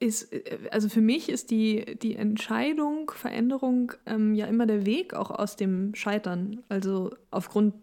ist, 0.00 0.32
also 0.70 0.88
für 0.88 1.00
mich 1.00 1.28
ist 1.28 1.50
die, 1.50 1.96
die 2.00 2.14
Entscheidung, 2.14 3.10
Veränderung 3.10 3.92
ähm, 4.06 4.34
ja 4.34 4.46
immer 4.46 4.66
der 4.66 4.86
Weg 4.86 5.12
auch 5.14 5.30
aus 5.30 5.56
dem 5.56 5.94
Scheitern. 5.94 6.62
Also 6.68 7.10
aufgrund 7.30 7.74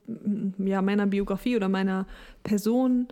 ja, 0.58 0.82
meiner 0.82 1.08
Biografie 1.08 1.58
oder 1.58 1.67
meiner 1.67 2.08
Person, 2.43 3.10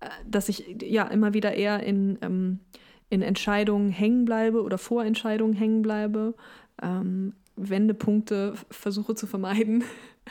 äh, 0.00 0.08
dass 0.24 0.48
ich 0.48 0.76
ja 0.82 1.04
immer 1.08 1.34
wieder 1.34 1.54
eher 1.54 1.82
in, 1.82 2.18
ähm, 2.22 2.60
in 3.08 3.22
Entscheidungen 3.22 3.90
hängen 3.90 4.24
bleibe 4.24 4.62
oder 4.62 4.78
Vorentscheidungen 4.78 5.54
hängen 5.54 5.82
bleibe, 5.82 6.34
ähm, 6.80 7.34
Wendepunkte 7.56 8.54
versuche 8.70 9.16
zu 9.16 9.26
vermeiden. 9.26 9.82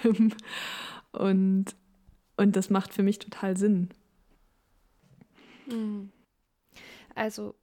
und, 1.12 1.76
und 2.38 2.56
das 2.56 2.70
macht 2.70 2.94
für 2.94 3.04
mich 3.04 3.20
total 3.20 3.58
Sinn. 3.58 3.90
Mhm. 5.68 6.12
Also 7.20 7.54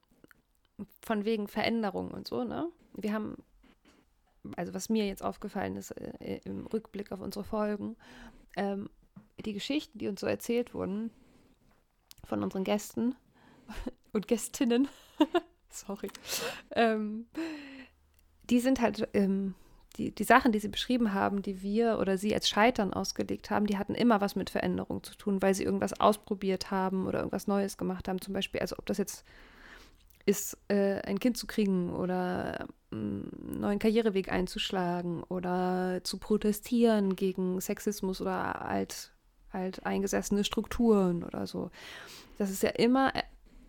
von 1.01 1.25
wegen 1.25 1.49
Veränderung 1.49 2.11
und 2.11 2.29
so, 2.29 2.45
ne? 2.45 2.69
Wir 2.93 3.15
haben, 3.15 3.43
also 4.55 4.75
was 4.75 4.91
mir 4.91 5.07
jetzt 5.07 5.25
aufgefallen 5.25 5.77
ist 5.77 5.93
äh, 5.93 6.43
im 6.45 6.67
Rückblick 6.67 7.11
auf 7.11 7.23
unsere 7.23 7.43
Folgen, 7.43 7.97
ähm, 8.59 8.91
die 9.43 9.55
Geschichten, 9.55 9.97
die 9.97 10.09
uns 10.09 10.21
so 10.21 10.27
erzählt 10.27 10.75
wurden 10.75 11.11
von 12.23 12.43
unseren 12.43 12.65
Gästen 12.65 13.17
und 14.13 14.29
Gästinnen, 14.29 14.89
sorry, 15.71 16.11
ähm, 16.73 17.27
die 18.51 18.61
sind 18.61 18.83
halt, 18.83 19.09
ähm, 19.15 19.55
die, 19.97 20.15
die 20.15 20.25
Sachen, 20.25 20.53
die 20.53 20.59
sie 20.59 20.69
beschrieben 20.69 21.15
haben, 21.15 21.43
die 21.43 21.63
wir 21.63 21.99
oder 21.99 22.19
sie 22.19 22.35
als 22.35 22.49
Scheitern 22.49 22.93
ausgelegt 22.93 23.51
haben, 23.51 23.67
die 23.67 23.79
hatten 23.79 23.95
immer 23.95 24.21
was 24.21 24.37
mit 24.37 24.51
Veränderung 24.51 25.03
zu 25.03 25.15
tun, 25.17 25.43
weil 25.43 25.55
sie 25.55 25.65
irgendwas 25.65 25.99
ausprobiert 25.99 26.71
haben 26.71 27.07
oder 27.07 27.21
irgendwas 27.21 27.47
Neues 27.47 27.77
gemacht 27.77 28.09
haben. 28.09 28.21
Zum 28.21 28.35
Beispiel, 28.35 28.61
also 28.61 28.77
ob 28.79 28.87
das 28.87 28.99
jetzt 28.99 29.25
ist, 30.27 30.59
äh, 30.69 31.01
ein 31.03 31.21
Kind 31.21 31.37
zu 31.37 31.47
kriegen 31.47 31.95
oder 31.95 32.67
einen 32.91 33.31
mm, 33.55 33.61
neuen 33.61 33.79
Karriereweg 33.79 34.31
einzuschlagen 34.31 35.23
oder 35.23 36.01
zu 36.03 36.19
protestieren 36.19 37.17
gegen 37.17 37.61
Sexismus 37.61 38.21
oder 38.21 38.63
alt, 38.63 39.13
alt 39.53 39.87
eingesessene 39.87 40.45
Strukturen 40.45 41.23
oder 41.23 41.47
so. 41.47 41.71
Das 42.39 42.51
ist 42.51 42.63
ja 42.63 42.71
immer 42.71 43.13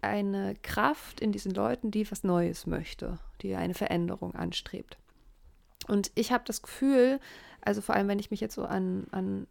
eine 0.01 0.55
Kraft 0.63 1.21
in 1.21 1.31
diesen 1.31 1.53
Leuten, 1.53 1.91
die 1.91 2.09
was 2.09 2.23
Neues 2.23 2.65
möchte, 2.65 3.19
die 3.41 3.55
eine 3.55 3.73
Veränderung 3.73 4.33
anstrebt. 4.35 4.97
Und 5.87 6.11
ich 6.15 6.31
habe 6.31 6.43
das 6.45 6.61
Gefühl, 6.61 7.19
also 7.61 7.81
vor 7.81 7.95
allem 7.95 8.07
wenn 8.07 8.19
ich 8.19 8.31
mich 8.31 8.41
jetzt 8.41 8.55
so 8.55 8.65
an, 8.65 9.07
an 9.11 9.47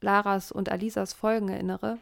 Laras 0.00 0.52
und 0.52 0.70
Alisas 0.70 1.12
Folgen 1.12 1.48
erinnere, 1.48 1.98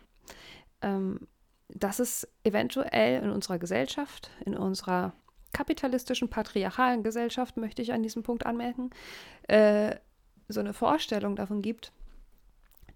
ähm, 0.82 1.26
dass 1.68 1.98
es 1.98 2.26
eventuell 2.44 3.22
in 3.22 3.30
unserer 3.30 3.58
Gesellschaft, 3.58 4.30
in 4.44 4.56
unserer 4.56 5.12
kapitalistischen, 5.52 6.28
patriarchalen 6.28 7.02
Gesellschaft, 7.02 7.56
möchte 7.56 7.82
ich 7.82 7.92
an 7.92 8.02
diesem 8.02 8.22
Punkt 8.22 8.46
anmerken, 8.46 8.90
äh, 9.48 9.96
so 10.48 10.60
eine 10.60 10.72
Vorstellung 10.72 11.36
davon 11.36 11.62
gibt, 11.62 11.92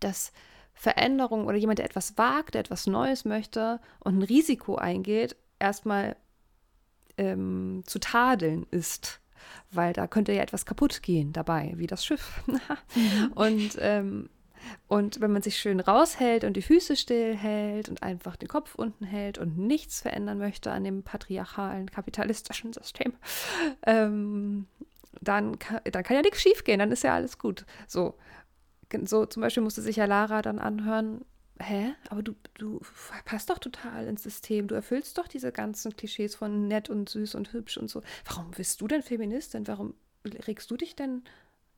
dass 0.00 0.32
Veränderung 0.72 1.46
oder 1.46 1.56
jemand, 1.56 1.78
der 1.78 1.86
etwas 1.86 2.18
wagt, 2.18 2.54
der 2.54 2.60
etwas 2.60 2.86
Neues 2.86 3.24
möchte 3.24 3.80
und 4.00 4.18
ein 4.18 4.22
Risiko 4.22 4.76
eingeht, 4.76 5.36
erstmal 5.58 6.16
ähm, 7.16 7.84
zu 7.86 8.00
tadeln 8.00 8.66
ist 8.70 9.20
weil 9.70 9.92
da 9.92 10.06
könnte 10.06 10.32
ja 10.32 10.42
etwas 10.42 10.66
kaputt 10.66 11.02
gehen 11.02 11.32
dabei, 11.32 11.72
wie 11.76 11.86
das 11.86 12.04
Schiff. 12.04 12.42
Und, 13.34 13.76
ähm, 13.78 14.28
und 14.88 15.20
wenn 15.20 15.30
man 15.30 15.42
sich 15.42 15.58
schön 15.58 15.78
raushält 15.78 16.42
und 16.42 16.56
die 16.56 16.62
Füße 16.62 16.96
still 16.96 17.36
hält 17.36 17.90
und 17.90 18.02
einfach 18.02 18.34
den 18.36 18.48
Kopf 18.48 18.74
unten 18.74 19.04
hält 19.04 19.36
und 19.36 19.58
nichts 19.58 20.00
verändern 20.00 20.38
möchte 20.38 20.72
an 20.72 20.84
dem 20.84 21.02
patriarchalen, 21.02 21.90
kapitalistischen 21.90 22.72
System, 22.72 23.12
ähm, 23.84 24.66
dann, 25.20 25.58
kann, 25.58 25.80
dann 25.84 26.02
kann 26.02 26.16
ja 26.16 26.22
nichts 26.22 26.40
schief 26.40 26.64
gehen, 26.64 26.78
dann 26.78 26.92
ist 26.92 27.04
ja 27.04 27.14
alles 27.14 27.38
gut. 27.38 27.66
So, 27.86 28.14
so 29.04 29.26
zum 29.26 29.42
Beispiel 29.42 29.62
musste 29.62 29.82
sich 29.82 29.96
ja 29.96 30.06
Lara 30.06 30.40
dann 30.40 30.58
anhören, 30.58 31.26
hä, 31.58 31.94
aber 32.08 32.22
du, 32.22 32.34
du 32.54 32.80
passt 33.24 33.50
doch 33.50 33.58
total 33.58 34.06
ins 34.06 34.22
System. 34.22 34.68
Du 34.68 34.74
erfüllst 34.74 35.16
doch 35.18 35.28
diese 35.28 35.52
ganzen 35.52 35.96
Klischees 35.96 36.34
von 36.34 36.68
nett 36.68 36.90
und 36.90 37.08
süß 37.08 37.34
und 37.34 37.52
hübsch 37.52 37.76
und 37.76 37.88
so. 37.88 38.02
Warum 38.24 38.50
bist 38.50 38.80
du 38.80 38.88
denn 38.88 39.02
Feministin? 39.02 39.66
Warum 39.66 39.94
regst 40.24 40.70
du 40.70 40.76
dich 40.76 40.96
denn 40.96 41.22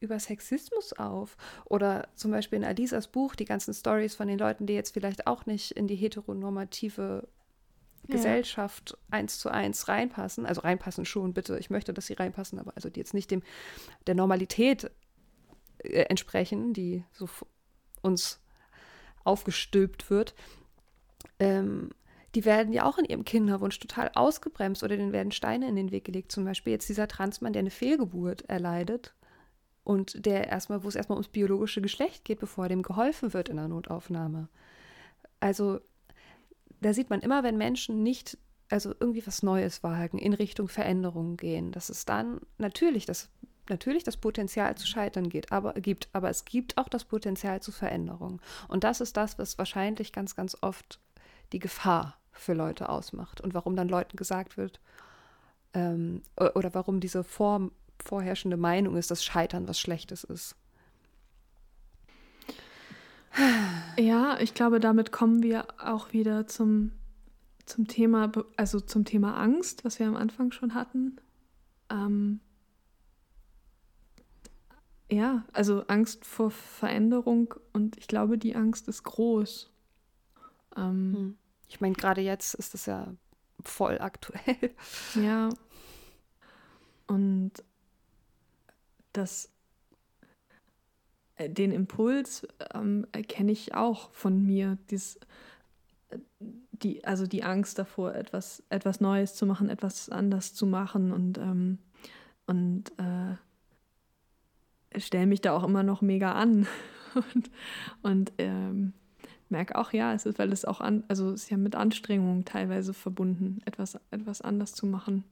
über 0.00 0.18
Sexismus 0.18 0.92
auf? 0.94 1.36
Oder 1.66 2.08
zum 2.14 2.30
Beispiel 2.30 2.58
in 2.58 2.64
Alisas 2.64 3.08
Buch 3.08 3.34
die 3.34 3.44
ganzen 3.44 3.74
Stories 3.74 4.14
von 4.14 4.28
den 4.28 4.38
Leuten, 4.38 4.66
die 4.66 4.74
jetzt 4.74 4.94
vielleicht 4.94 5.26
auch 5.26 5.46
nicht 5.46 5.72
in 5.72 5.88
die 5.88 5.96
heteronormative 5.96 7.28
Gesellschaft 8.08 8.90
ja. 8.92 9.18
eins 9.18 9.38
zu 9.38 9.50
eins 9.50 9.88
reinpassen. 9.88 10.46
Also 10.46 10.62
reinpassen 10.62 11.04
schon, 11.04 11.34
bitte. 11.34 11.58
Ich 11.58 11.70
möchte, 11.70 11.92
dass 11.92 12.06
sie 12.06 12.14
reinpassen, 12.14 12.58
aber 12.58 12.72
also 12.76 12.88
die 12.88 13.00
jetzt 13.00 13.14
nicht 13.14 13.30
dem 13.30 13.42
der 14.06 14.14
Normalität 14.14 14.90
äh, 15.78 16.02
entsprechen, 16.02 16.72
die 16.72 17.04
so 17.12 17.28
uns 18.02 18.40
aufgestülpt 19.26 20.10
wird, 20.10 20.34
ähm, 21.38 21.90
die 22.34 22.44
werden 22.44 22.72
ja 22.72 22.84
auch 22.84 22.98
in 22.98 23.06
ihrem 23.06 23.24
Kinderwunsch 23.24 23.78
total 23.78 24.10
ausgebremst 24.14 24.82
oder 24.82 24.96
denen 24.96 25.12
werden 25.12 25.32
Steine 25.32 25.68
in 25.68 25.76
den 25.76 25.90
Weg 25.90 26.04
gelegt. 26.04 26.30
Zum 26.30 26.44
Beispiel 26.44 26.72
jetzt 26.72 26.88
dieser 26.88 27.08
Transmann, 27.08 27.54
der 27.54 27.60
eine 27.60 27.70
Fehlgeburt 27.70 28.42
erleidet 28.42 29.14
und 29.84 30.26
der 30.26 30.48
erstmal, 30.48 30.84
wo 30.84 30.88
es 30.88 30.96
erstmal 30.96 31.16
ums 31.16 31.28
biologische 31.28 31.80
Geschlecht 31.80 32.24
geht, 32.24 32.40
bevor 32.40 32.68
dem 32.68 32.82
geholfen 32.82 33.32
wird 33.32 33.48
in 33.48 33.56
der 33.56 33.68
Notaufnahme. 33.68 34.48
Also 35.40 35.80
da 36.80 36.92
sieht 36.92 37.08
man 37.08 37.20
immer, 37.20 37.42
wenn 37.42 37.56
Menschen 37.56 38.02
nicht, 38.02 38.36
also 38.68 38.92
irgendwie 39.00 39.26
was 39.26 39.42
Neues 39.42 39.82
wagen, 39.82 40.18
in 40.18 40.34
Richtung 40.34 40.68
Veränderungen 40.68 41.36
gehen, 41.36 41.72
dass 41.72 41.88
es 41.88 42.04
dann 42.04 42.40
natürlich 42.58 43.06
das, 43.06 43.30
natürlich 43.70 44.04
das 44.04 44.16
Potenzial 44.16 44.76
zu 44.76 44.86
scheitern 44.86 45.28
geht, 45.28 45.52
aber, 45.52 45.74
gibt, 45.74 46.08
aber 46.12 46.30
es 46.30 46.44
gibt 46.44 46.78
auch 46.78 46.88
das 46.88 47.04
Potenzial 47.04 47.60
zu 47.60 47.72
Veränderungen. 47.72 48.40
Und 48.68 48.84
das 48.84 49.00
ist 49.00 49.16
das, 49.16 49.38
was 49.38 49.58
wahrscheinlich 49.58 50.12
ganz, 50.12 50.36
ganz 50.36 50.56
oft 50.60 51.00
die 51.52 51.58
Gefahr 51.58 52.16
für 52.32 52.54
Leute 52.54 52.88
ausmacht 52.88 53.40
und 53.40 53.54
warum 53.54 53.76
dann 53.76 53.88
Leuten 53.88 54.16
gesagt 54.16 54.56
wird, 54.56 54.80
ähm, 55.74 56.22
oder 56.36 56.74
warum 56.74 57.00
diese 57.00 57.24
vor, 57.24 57.70
vorherrschende 58.02 58.56
Meinung 58.56 58.96
ist, 58.96 59.10
dass 59.10 59.24
Scheitern 59.24 59.68
was 59.68 59.78
Schlechtes 59.78 60.24
ist. 60.24 60.56
Ja, 63.98 64.38
ich 64.40 64.54
glaube, 64.54 64.80
damit 64.80 65.12
kommen 65.12 65.42
wir 65.42 65.66
auch 65.78 66.12
wieder 66.12 66.46
zum, 66.46 66.92
zum 67.66 67.86
Thema, 67.86 68.32
also 68.56 68.80
zum 68.80 69.04
Thema 69.04 69.36
Angst, 69.36 69.84
was 69.84 69.98
wir 69.98 70.06
am 70.06 70.16
Anfang 70.16 70.52
schon 70.52 70.74
hatten. 70.74 71.16
Ähm, 71.90 72.40
ja, 75.10 75.44
also 75.52 75.84
Angst 75.86 76.24
vor 76.24 76.50
Veränderung 76.50 77.54
und 77.72 77.96
ich 77.96 78.08
glaube, 78.08 78.38
die 78.38 78.56
Angst 78.56 78.88
ist 78.88 79.04
groß. 79.04 79.70
Ähm, 80.76 81.14
hm. 81.14 81.38
ich 81.68 81.80
meine, 81.80 81.94
gerade 81.94 82.20
jetzt 82.20 82.54
ist 82.54 82.74
es 82.74 82.86
ja 82.86 83.14
voll 83.62 83.98
aktuell. 84.00 84.74
Ja. 85.14 85.48
Und 87.08 87.52
das 89.12 89.48
äh, 91.36 91.50
den 91.50 91.72
Impuls 91.72 92.46
ähm, 92.74 93.06
kenne 93.28 93.52
ich 93.52 93.74
auch 93.74 94.10
von 94.12 94.42
mir, 94.44 94.78
dies, 94.90 95.20
äh, 96.08 96.18
die, 96.72 97.04
also 97.04 97.26
die 97.26 97.44
Angst 97.44 97.78
davor, 97.78 98.14
etwas, 98.14 98.62
etwas 98.70 99.00
Neues 99.00 99.34
zu 99.34 99.46
machen, 99.46 99.70
etwas 99.70 100.08
anders 100.08 100.54
zu 100.54 100.66
machen 100.66 101.12
und, 101.12 101.38
ähm, 101.38 101.78
und 102.46 102.90
äh, 102.98 103.36
stelle 105.04 105.26
mich 105.26 105.40
da 105.40 105.56
auch 105.56 105.64
immer 105.64 105.82
noch 105.82 106.00
mega 106.00 106.32
an 106.32 106.66
und, 107.14 107.50
und 108.02 108.32
ähm, 108.38 108.92
merke 109.48 109.76
auch, 109.76 109.92
ja, 109.92 110.12
es 110.12 110.26
ist, 110.26 110.38
weil 110.38 110.52
es 110.52 110.64
auch 110.64 110.80
an, 110.80 111.04
also 111.08 111.30
es 111.30 111.44
ist 111.44 111.50
ja 111.50 111.56
mit 111.56 111.76
Anstrengungen 111.76 112.44
teilweise 112.44 112.94
verbunden, 112.94 113.60
etwas, 113.64 113.98
etwas 114.10 114.40
anders 114.40 114.72
zu 114.72 114.86
machen. 114.86 115.24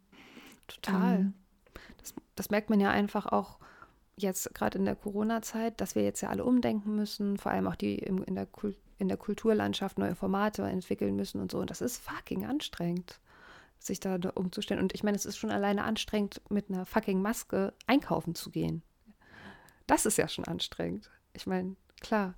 Total. 0.67 1.17
Ähm, 1.17 1.35
das, 1.99 2.15
das 2.35 2.51
merkt 2.51 2.71
man 2.71 2.81
ja 2.81 2.91
einfach 2.91 3.27
auch 3.27 3.59
jetzt 4.17 4.55
gerade 4.55 4.79
in 4.79 4.85
der 4.85 4.97
Corona-Zeit, 4.97 5.81
dass 5.81 5.95
wir 5.95 6.03
jetzt 6.03 6.21
ja 6.21 6.29
alle 6.29 6.45
umdenken 6.45 6.95
müssen, 6.95 7.37
vor 7.37 7.53
allem 7.53 7.67
auch 7.67 7.75
die 7.75 7.97
in 7.97 8.35
der, 8.35 8.47
in 8.99 9.09
der 9.09 9.17
Kulturlandschaft 9.17 9.99
neue 9.99 10.15
Formate 10.15 10.63
entwickeln 10.63 11.17
müssen 11.17 11.41
und 11.41 11.51
so. 11.51 11.59
Und 11.59 11.71
das 11.71 11.81
ist 11.81 11.99
fucking 11.99 12.45
anstrengend, 12.45 13.21
sich 13.79 14.01
da 14.01 14.17
umzustellen. 14.35 14.81
Und 14.81 14.95
ich 14.95 15.03
meine, 15.03 15.17
es 15.17 15.27
ist 15.27 15.37
schon 15.37 15.51
alleine 15.51 15.85
anstrengend, 15.85 16.41
mit 16.49 16.71
einer 16.71 16.87
fucking 16.87 17.21
Maske 17.21 17.75
einkaufen 17.87 18.35
zu 18.35 18.51
gehen. 18.51 18.83
Das 19.87 20.07
ist 20.07 20.19
ja 20.19 20.29
schon 20.29 20.47
anstrengend. 20.47 21.11
Ich 21.33 21.47
meine, 21.47 21.77
klar, 22.01 22.35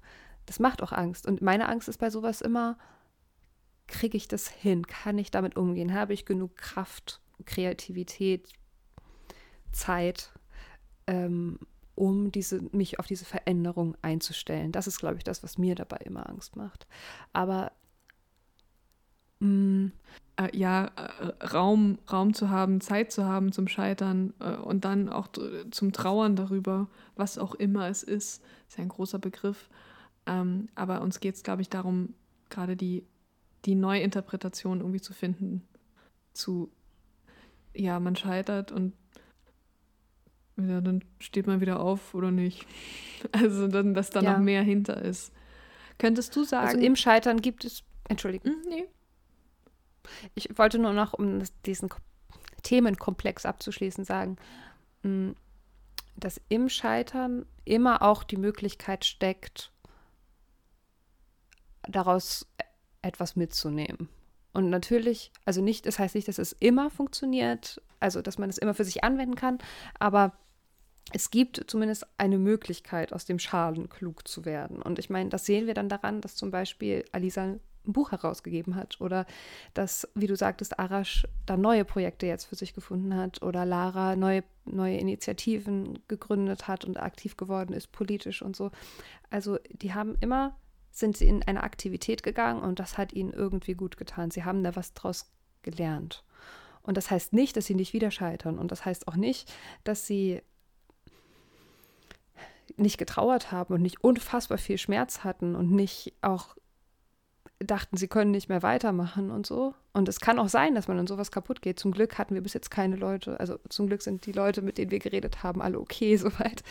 das 0.47 0.59
macht 0.59 0.83
auch 0.83 0.93
Angst. 0.93 1.27
Und 1.27 1.43
meine 1.43 1.69
Angst 1.69 1.89
ist 1.89 1.99
bei 1.99 2.11
sowas 2.11 2.41
immer, 2.41 2.79
kriege 3.87 4.17
ich 4.17 4.29
das 4.29 4.49
hin? 4.49 4.87
Kann 4.87 5.19
ich 5.19 5.31
damit 5.31 5.57
umgehen? 5.57 5.95
Habe 5.95 6.15
ich 6.15 6.25
genug 6.25 6.57
Kraft, 6.57 7.21
Kreativität, 7.45 8.49
Zeit? 9.73 10.33
ähm, 11.07 11.59
um 11.95 12.31
diese, 12.31 12.61
mich 12.73 12.99
auf 12.99 13.07
diese 13.07 13.25
Veränderung 13.25 13.97
einzustellen. 14.03 14.73
Das 14.73 14.87
ist, 14.87 14.99
glaube 14.99 15.17
ich, 15.17 15.25
das, 15.25 15.43
was 15.43 15.57
mir 15.59 15.75
dabei 15.75 15.99
immer 15.99 16.29
Angst 16.29 16.57
macht. 16.57 16.87
Aber 17.33 17.73
mh, 19.41 19.49
mm, 19.49 19.93
äh, 20.37 20.57
ja, 20.57 20.87
äh, 20.97 21.47
Raum, 21.47 21.99
Raum 22.11 22.35
zu 22.35 22.51
haben, 22.51 22.81
Zeit 22.81 23.13
zu 23.13 23.25
haben 23.25 23.53
zum 23.53 23.69
Scheitern 23.69 24.35
äh, 24.41 24.57
und 24.57 24.85
dann 24.85 25.09
auch 25.09 25.29
zum 25.71 25.93
Trauern 25.93 26.37
darüber, 26.37 26.89
was 27.15 27.39
auch 27.39 27.55
immer 27.55 27.89
es 27.89 28.03
ist, 28.03 28.43
ist 28.69 28.79
ja 28.79 28.83
ein 28.83 28.89
großer 28.89 29.19
Begriff. 29.19 29.69
Ähm, 30.27 30.69
aber 30.75 31.01
uns 31.01 31.21
geht 31.21 31.37
es, 31.37 31.43
glaube 31.43 31.63
ich, 31.63 31.71
darum, 31.71 32.15
gerade 32.51 32.77
die, 32.77 33.05
die 33.65 33.75
Neuinterpretation 33.75 34.81
irgendwie 34.81 35.01
zu 35.01 35.15
finden. 35.15 35.63
Zu, 36.33 36.71
ja, 37.75 37.99
man 38.01 38.17
scheitert 38.17 38.73
und 38.73 38.93
ja, 40.59 40.81
dann 40.81 41.03
steht 41.19 41.47
man 41.47 41.61
wieder 41.61 41.81
auf 41.81 42.15
oder 42.15 42.31
nicht. 42.31 42.67
Also 43.33 43.67
dann, 43.67 43.95
dass 43.95 44.11
da 44.11 44.21
ja. 44.21 44.33
noch 44.35 44.39
mehr 44.39 44.63
hinter 44.63 45.03
ist. 45.03 45.33
Könntest 45.99 46.37
du 46.37 46.41
also 46.41 46.51
sagen. 46.51 46.67
Also 46.69 46.81
im 46.81 46.95
Scheitern 46.95 47.41
gibt 47.41 47.65
es. 47.65 47.83
Entschuldigung. 48.09 48.53
Hm, 48.53 48.61
nee. 48.69 48.85
Ich 50.35 50.59
wollte 50.59 50.79
nur 50.79 50.93
noch, 50.93 51.15
um 51.15 51.43
diesen 51.65 51.91
Themenkomplex 52.63 53.47
abzuschließen, 53.47 54.05
sagen, 54.05 54.37
hm, 55.03 55.35
dass 56.17 56.41
im 56.49 56.69
Scheitern 56.69 57.47
immer 57.65 58.03
auch 58.03 58.25
die 58.25 58.39
Möglichkeit 58.39 59.05
steckt, 59.05 59.73
daraus 61.89 62.47
etwas 63.03 63.37
mitzunehmen. 63.37 64.09
Und 64.53 64.71
natürlich, 64.71 65.33
also 65.45 65.61
nicht, 65.61 65.87
das 65.87 65.99
heißt 65.99 66.15
nicht, 66.15 66.29
dass 66.29 66.39
es 66.39 66.53
immer 66.53 66.91
funktioniert, 66.91 67.81
also 68.01 68.23
dass 68.23 68.39
man 68.39 68.49
es 68.49 68.59
immer 68.59 68.75
für 68.75 68.85
sich 68.85 69.05
anwenden 69.05 69.35
kann, 69.35 69.59
aber 69.99 70.33
es 71.13 71.31
gibt 71.31 71.63
zumindest 71.69 72.07
eine 72.19 72.39
Möglichkeit, 72.39 73.13
aus 73.13 73.27
dem 73.27 73.39
Schaden 73.39 73.89
klug 73.89 74.27
zu 74.27 74.45
werden. 74.45 74.83
Und 74.83 74.99
ich 74.99 75.11
meine, 75.11 75.31
das 75.31 75.47
sehen 75.47 75.67
wir 75.67 75.75
dann 75.75 75.89
daran, 75.89 76.21
dass 76.21 76.35
zum 76.35 76.51
Beispiel 76.51 77.05
Alisa 77.13 77.57
ein 77.87 77.93
Buch 77.93 78.13
herausgegeben 78.13 78.75
hat 78.75 79.01
oder 79.01 79.27
dass, 79.75 80.09
wie 80.15 80.27
du 80.27 80.37
sagtest, 80.37 80.79
Arash 80.79 81.27
da 81.47 81.57
neue 81.57 81.85
Projekte 81.85 82.27
jetzt 82.27 82.45
für 82.45 82.57
sich 82.57 82.75
gefunden 82.75 83.15
hat 83.15 83.43
oder 83.43 83.65
Lara 83.65 84.17
neue, 84.17 84.45
neue 84.65 84.99
Initiativen 84.99 85.99
gegründet 86.09 86.69
hat 86.69 86.85
und 86.85 86.99
aktiv 86.99 87.37
geworden 87.37 87.73
ist, 87.73 87.93
politisch 87.93 88.43
und 88.43 88.57
so. 88.57 88.71
Also 89.31 89.59
die 89.71 89.95
haben 89.95 90.17
immer, 90.21 90.57
sind 90.91 91.17
sie 91.17 91.27
in 91.27 91.43
eine 91.43 91.63
Aktivität 91.63 92.23
gegangen 92.23 92.63
und 92.63 92.79
das 92.79 92.99
hat 92.99 93.13
ihnen 93.13 93.33
irgendwie 93.33 93.75
gut 93.75 93.97
getan. 93.97 94.31
Sie 94.31 94.45
haben 94.45 94.65
da 94.65 94.77
was 94.77 94.95
draus 94.95 95.31
gelernt. 95.63 96.25
Und 96.83 96.97
das 96.97 97.11
heißt 97.11 97.33
nicht, 97.33 97.57
dass 97.57 97.67
sie 97.67 97.75
nicht 97.75 97.93
wieder 97.93 98.13
scheitern. 98.13 98.59
Und 98.59 98.71
das 98.71 98.85
heißt 98.85 99.09
auch 99.09 99.17
nicht, 99.17 99.53
dass 99.83 100.07
sie 100.07 100.41
nicht 102.77 102.99
getrauert 102.99 103.53
haben 103.53 103.75
und 103.75 103.83
nicht 103.83 104.03
unfassbar 104.03 104.59
viel 104.59 104.79
Schmerz 104.79 105.25
hatten 105.25 105.55
und 105.55 105.71
nicht 105.71 106.15
auch 106.23 106.57
dachten, 107.59 107.97
sie 107.97 108.09
können 108.09 108.31
nicht 108.31 108.49
mehr 108.49 108.63
weitermachen 108.63 109.31
und 109.31 109.47
so. 109.47 109.75
Und 109.93 110.09
es 110.09 110.21
kann 110.21 110.39
auch 110.39 110.49
sein, 110.49 110.75
dass 110.75 110.89
man 110.89 110.99
an 110.99 111.07
sowas 111.07 111.31
kaputt 111.31 111.63
geht. 111.63 111.79
Zum 111.79 111.93
Glück 111.93 112.19
hatten 112.19 112.35
wir 112.35 112.43
bis 112.43 112.53
jetzt 112.53 112.71
keine 112.71 112.97
Leute, 112.97 113.41
also 113.41 113.59
zum 113.69 113.87
Glück 113.87 114.03
sind 114.03 114.27
die 114.27 114.33
Leute, 114.33 114.63
mit 114.63 114.79
denen 114.79 114.91
wir 114.91 114.99
geredet 114.99 115.43
haben, 115.43 115.63
alle 115.63 115.81
okay 115.81 116.17
soweit. 116.17 116.63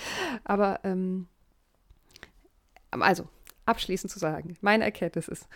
Aber 0.44 0.80
ähm, 0.84 1.28
also, 2.92 3.28
abschließend 3.66 4.12
zu 4.12 4.20
sagen, 4.20 4.58
meine 4.62 4.84
Erkenntnis 4.84 5.28
ist, 5.28 5.48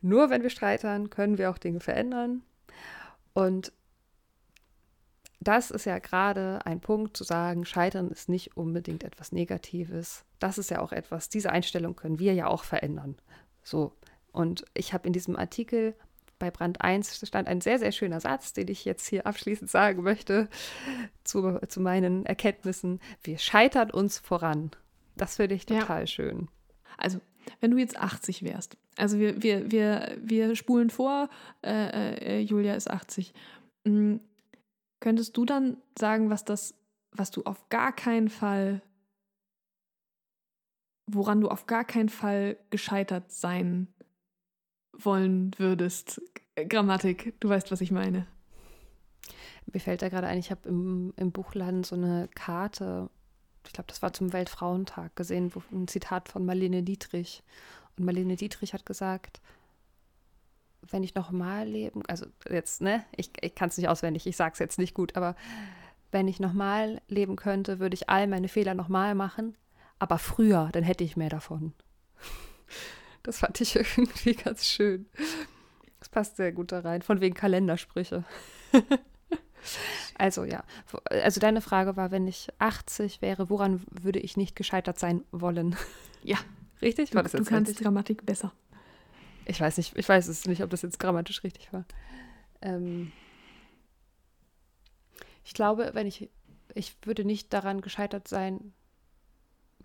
nur 0.00 0.30
wenn 0.30 0.42
wir 0.42 0.50
streitern, 0.50 1.10
können 1.10 1.36
wir 1.36 1.50
auch 1.50 1.58
Dinge 1.58 1.80
verändern. 1.80 2.42
Und 3.34 3.72
das 5.40 5.70
ist 5.70 5.84
ja 5.84 5.98
gerade 5.98 6.60
ein 6.64 6.80
Punkt 6.80 7.16
zu 7.16 7.24
sagen, 7.24 7.64
Scheitern 7.64 8.10
ist 8.10 8.28
nicht 8.28 8.56
unbedingt 8.56 9.04
etwas 9.04 9.32
Negatives. 9.32 10.24
Das 10.38 10.58
ist 10.58 10.70
ja 10.70 10.80
auch 10.80 10.92
etwas, 10.92 11.28
diese 11.28 11.50
Einstellung 11.50 11.96
können 11.96 12.18
wir 12.18 12.34
ja 12.34 12.46
auch 12.46 12.64
verändern. 12.64 13.16
So. 13.62 13.92
Und 14.32 14.64
ich 14.74 14.92
habe 14.92 15.06
in 15.06 15.12
diesem 15.12 15.36
Artikel 15.36 15.94
bei 16.40 16.50
Brand 16.50 16.80
1 16.80 17.24
stand 17.26 17.46
ein 17.46 17.60
sehr, 17.60 17.78
sehr 17.78 17.92
schöner 17.92 18.18
Satz, 18.18 18.52
den 18.52 18.66
ich 18.68 18.84
jetzt 18.84 19.06
hier 19.06 19.26
abschließend 19.26 19.70
sagen 19.70 20.02
möchte 20.02 20.48
zu, 21.22 21.60
zu 21.68 21.80
meinen 21.80 22.26
Erkenntnissen. 22.26 22.98
Wir 23.22 23.38
scheitern 23.38 23.92
uns 23.92 24.18
voran. 24.18 24.72
Das 25.16 25.36
finde 25.36 25.54
ich 25.54 25.66
total 25.66 26.00
ja. 26.00 26.06
schön. 26.06 26.48
Also, 26.96 27.20
wenn 27.60 27.70
du 27.70 27.76
jetzt 27.76 27.96
80 27.96 28.42
wärst, 28.42 28.76
also 28.96 29.18
wir, 29.18 29.42
wir, 29.42 29.70
wir, 29.70 30.16
wir 30.20 30.56
spulen 30.56 30.90
vor, 30.90 31.28
äh, 31.62 32.38
äh, 32.38 32.40
Julia 32.40 32.74
ist 32.74 32.90
80. 32.90 33.32
Könntest 35.00 35.36
du 35.36 35.44
dann 35.44 35.76
sagen, 35.98 36.30
was 36.30 36.44
das, 36.44 36.74
was 37.12 37.30
du 37.30 37.42
auf 37.44 37.68
gar 37.68 37.94
keinen 37.94 38.28
Fall, 38.28 38.82
woran 41.06 41.40
du 41.40 41.48
auf 41.48 41.66
gar 41.66 41.84
keinen 41.84 42.08
Fall 42.08 42.56
gescheitert 42.70 43.30
sein 43.30 43.88
wollen 45.04 45.52
würdest? 45.58 46.20
Grammatik, 46.68 47.34
du 47.40 47.48
weißt, 47.48 47.70
was 47.70 47.80
ich 47.80 47.90
meine. 47.90 48.26
Mir 49.72 49.80
fällt 49.80 50.02
da 50.02 50.08
gerade 50.08 50.26
ein, 50.26 50.38
ich 50.38 50.50
habe 50.50 50.68
im, 50.68 51.12
im 51.16 51.32
Buchladen 51.32 51.84
so 51.84 51.94
eine 51.94 52.28
Karte, 52.34 53.08
ich 53.66 53.72
glaube, 53.72 53.88
das 53.88 54.02
war 54.02 54.12
zum 54.12 54.32
Weltfrauentag 54.32 55.14
gesehen, 55.16 55.54
wo 55.54 55.62
ein 55.72 55.86
Zitat 55.86 56.28
von 56.28 56.44
Marlene 56.44 56.82
Dietrich. 56.82 57.42
Und 57.96 58.04
Marlene 58.04 58.36
Dietrich 58.36 58.74
hat 58.74 58.86
gesagt, 58.86 59.40
wenn 60.90 61.02
ich 61.02 61.14
nochmal 61.14 61.68
leben, 61.68 62.02
also 62.08 62.26
jetzt, 62.48 62.80
ne, 62.80 63.04
ich, 63.16 63.30
ich 63.40 63.54
kann 63.54 63.68
es 63.68 63.76
nicht 63.76 63.88
auswendig, 63.88 64.26
ich 64.26 64.36
sage 64.36 64.54
es 64.54 64.58
jetzt 64.58 64.78
nicht 64.78 64.94
gut, 64.94 65.16
aber 65.16 65.36
wenn 66.10 66.26
ich 66.26 66.40
nochmal 66.40 67.00
leben 67.08 67.36
könnte, 67.36 67.78
würde 67.78 67.94
ich 67.94 68.08
all 68.08 68.26
meine 68.26 68.48
Fehler 68.48 68.74
nochmal 68.74 69.14
machen, 69.14 69.54
aber 69.98 70.18
früher, 70.18 70.70
dann 70.72 70.82
hätte 70.82 71.04
ich 71.04 71.16
mehr 71.16 71.28
davon. 71.28 71.74
Das 73.22 73.38
fand 73.38 73.60
ich 73.60 73.76
irgendwie 73.76 74.34
ganz 74.34 74.66
schön. 74.66 75.06
Das 75.98 76.08
passt 76.08 76.36
sehr 76.36 76.52
gut 76.52 76.72
da 76.72 76.80
rein, 76.80 77.02
von 77.02 77.20
wegen 77.20 77.34
Kalendersprüche. 77.34 78.24
also 80.18 80.44
ja, 80.44 80.64
also 81.04 81.40
deine 81.40 81.60
Frage 81.60 81.96
war, 81.96 82.10
wenn 82.10 82.26
ich 82.26 82.48
80 82.58 83.20
wäre, 83.20 83.50
woran 83.50 83.82
würde 83.90 84.18
ich 84.18 84.36
nicht 84.36 84.56
gescheitert 84.56 84.98
sein 84.98 85.24
wollen? 85.30 85.76
Ja, 86.22 86.38
richtig? 86.80 87.14
War 87.14 87.22
das 87.22 87.32
jetzt 87.32 87.46
du 87.46 87.50
kannst 87.50 87.70
richtig? 87.70 87.84
Grammatik 87.84 88.24
besser. 88.24 88.52
Ich 89.44 89.60
weiß 89.60 89.76
nicht, 89.76 89.96
ich 89.96 90.08
weiß 90.08 90.28
es 90.28 90.46
nicht, 90.46 90.62
ob 90.62 90.70
das 90.70 90.82
jetzt 90.82 90.98
grammatisch 90.98 91.42
richtig 91.44 91.72
war. 91.72 91.84
Ähm 92.62 93.12
ich 95.44 95.54
glaube, 95.54 95.90
wenn 95.94 96.06
ich, 96.06 96.30
ich 96.74 96.96
würde 97.02 97.24
nicht 97.24 97.52
daran 97.52 97.80
gescheitert 97.80 98.28
sein 98.28 98.72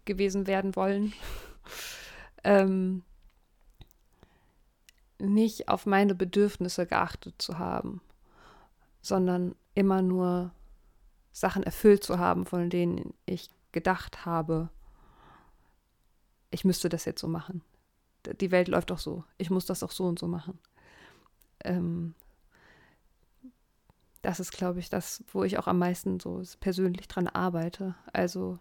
gewesen 0.05 0.47
werden 0.47 0.75
wollen, 0.75 1.13
ähm, 2.43 3.03
nicht 5.20 5.70
auf 5.70 5.86
meine 5.86 6.16
Bedürfnisse 6.16 6.86
geachtet 6.86 7.36
zu 7.41 7.57
haben, 7.57 8.01
sondern 9.01 9.55
immer 9.74 10.01
nur 10.01 10.51
Sachen 11.32 11.63
erfüllt 11.63 12.03
zu 12.03 12.20
haben, 12.20 12.45
von 12.45 12.70
denen 12.70 13.13
ich 13.26 13.49
gedacht 13.72 14.26
habe, 14.26 14.70
ich 16.49 16.63
müsste 16.63 16.89
das 16.89 17.05
jetzt 17.05 17.22
so 17.22 17.28
machen. 17.28 17.61
Die 18.39 18.51
Welt 18.51 18.68
läuft 18.68 18.89
doch 18.89 18.99
so. 18.99 19.24
Ich 19.38 19.49
muss 19.49 19.66
das 19.66 19.84
auch 19.84 19.91
so 19.91 20.05
und 20.05 20.18
so 20.18 20.28
machen. 20.28 20.57
Ähm, 21.63 22.16
das 24.22 24.39
ist, 24.39 24.51
glaube 24.51 24.80
ich, 24.80 24.89
das, 24.89 25.24
wo 25.32 25.43
ich 25.43 25.59
auch 25.59 25.68
am 25.68 25.78
meisten 25.78 26.20
so 26.20 26.41
persönlich 26.59 27.07
dran 27.07 27.28
arbeite. 27.28 27.95
Also 28.11 28.57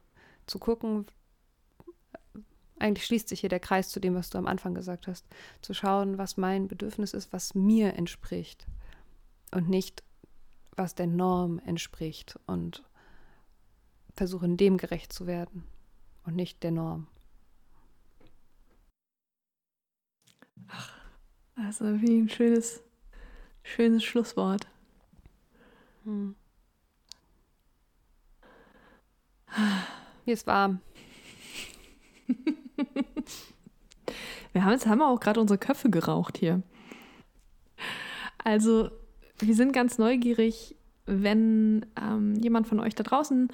zu 0.47 0.59
gucken, 0.59 1.07
eigentlich 2.85 3.07
schließt 3.07 3.29
sich 3.31 3.41
hier 3.41 3.49
der 3.49 3.61
Kreis 3.61 3.89
zu 3.89 3.99
dem, 3.99 4.15
was 4.15 4.29
du 4.29 4.37
am 4.37 4.47
Anfang 4.47 4.75
gesagt 4.75 5.07
hast, 5.07 5.27
zu 5.63 5.73
schauen, 5.73 6.19
was 6.19 6.37
mein 6.37 6.69
Bedürfnis 6.69 7.15
ist, 7.15 7.33
was 7.33 7.55
mir 7.55 7.95
entspricht 7.95 8.67
und 9.53 9.71
nicht, 9.71 10.03
was 10.77 10.95
der 10.95 11.07
Norm 11.07 11.59
entspricht 11.61 12.39
und 12.47 12.85
versuchen, 14.13 14.59
dem 14.59 14.77
gerecht 14.77 15.15
zu 15.15 15.27
werden 15.27 15.65
und 16.27 16.37
nicht 16.37 16.63
der 16.63 16.73
Norm. 16.73 17.07
Ach, 20.69 20.95
also 21.57 22.03
wie 22.03 22.19
ein 22.19 22.29
schönes, 22.29 22.83
schönes 23.63 24.05
Schlusswort. 24.05 24.67
Hm. 26.05 26.35
Mir 30.27 30.35
ist 30.35 30.47
warm. 30.47 30.83
wir 34.53 34.65
haben 34.65 34.73
jetzt 34.73 34.87
haben 34.87 34.99
wir 34.99 35.09
auch 35.09 35.21
gerade 35.21 35.41
unsere 35.41 35.59
Köpfe 35.59 35.91
geraucht 35.91 36.39
hier. 36.39 36.63
Also, 38.43 38.91
wir 39.39 39.55
sind 39.55 39.73
ganz 39.73 39.99
neugierig, 39.99 40.77
wenn 41.07 41.87
ähm, 42.01 42.35
jemand 42.37 42.67
von 42.67 42.81
euch 42.81 42.95
da 42.95 43.03
draußen 43.03 43.49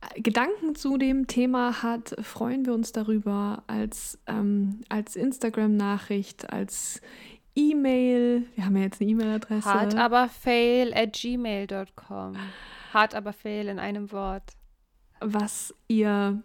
äh, 0.00 0.20
Gedanken 0.20 0.74
zu 0.74 0.96
dem 0.96 1.26
Thema 1.26 1.82
hat, 1.82 2.14
freuen 2.20 2.66
wir 2.66 2.74
uns 2.74 2.92
darüber 2.92 3.62
als, 3.66 4.18
ähm, 4.26 4.80
als 4.88 5.16
Instagram-Nachricht, 5.16 6.52
als 6.52 7.00
E-Mail. 7.54 8.46
Wir 8.54 8.64
haben 8.64 8.76
ja 8.76 8.82
jetzt 8.84 9.00
eine 9.00 9.10
E-Mail-Adresse. 9.10 9.72
Hartaberfail 9.72 10.94
at 10.94 11.12
gmail.com. 11.14 12.36
Hartaberfail 12.92 13.68
in 13.68 13.78
einem 13.78 14.12
Wort. 14.12 14.52
Was 15.20 15.74
ihr 15.88 16.42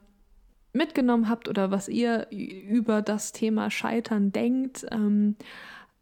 mitgenommen 0.76 1.30
habt 1.30 1.48
oder 1.48 1.72
was 1.72 1.88
ihr 1.88 2.28
über 2.32 3.02
das 3.02 3.32
Thema 3.32 3.72
Scheitern 3.72 4.32
denkt, 4.32 4.86
ähm, 4.92 5.36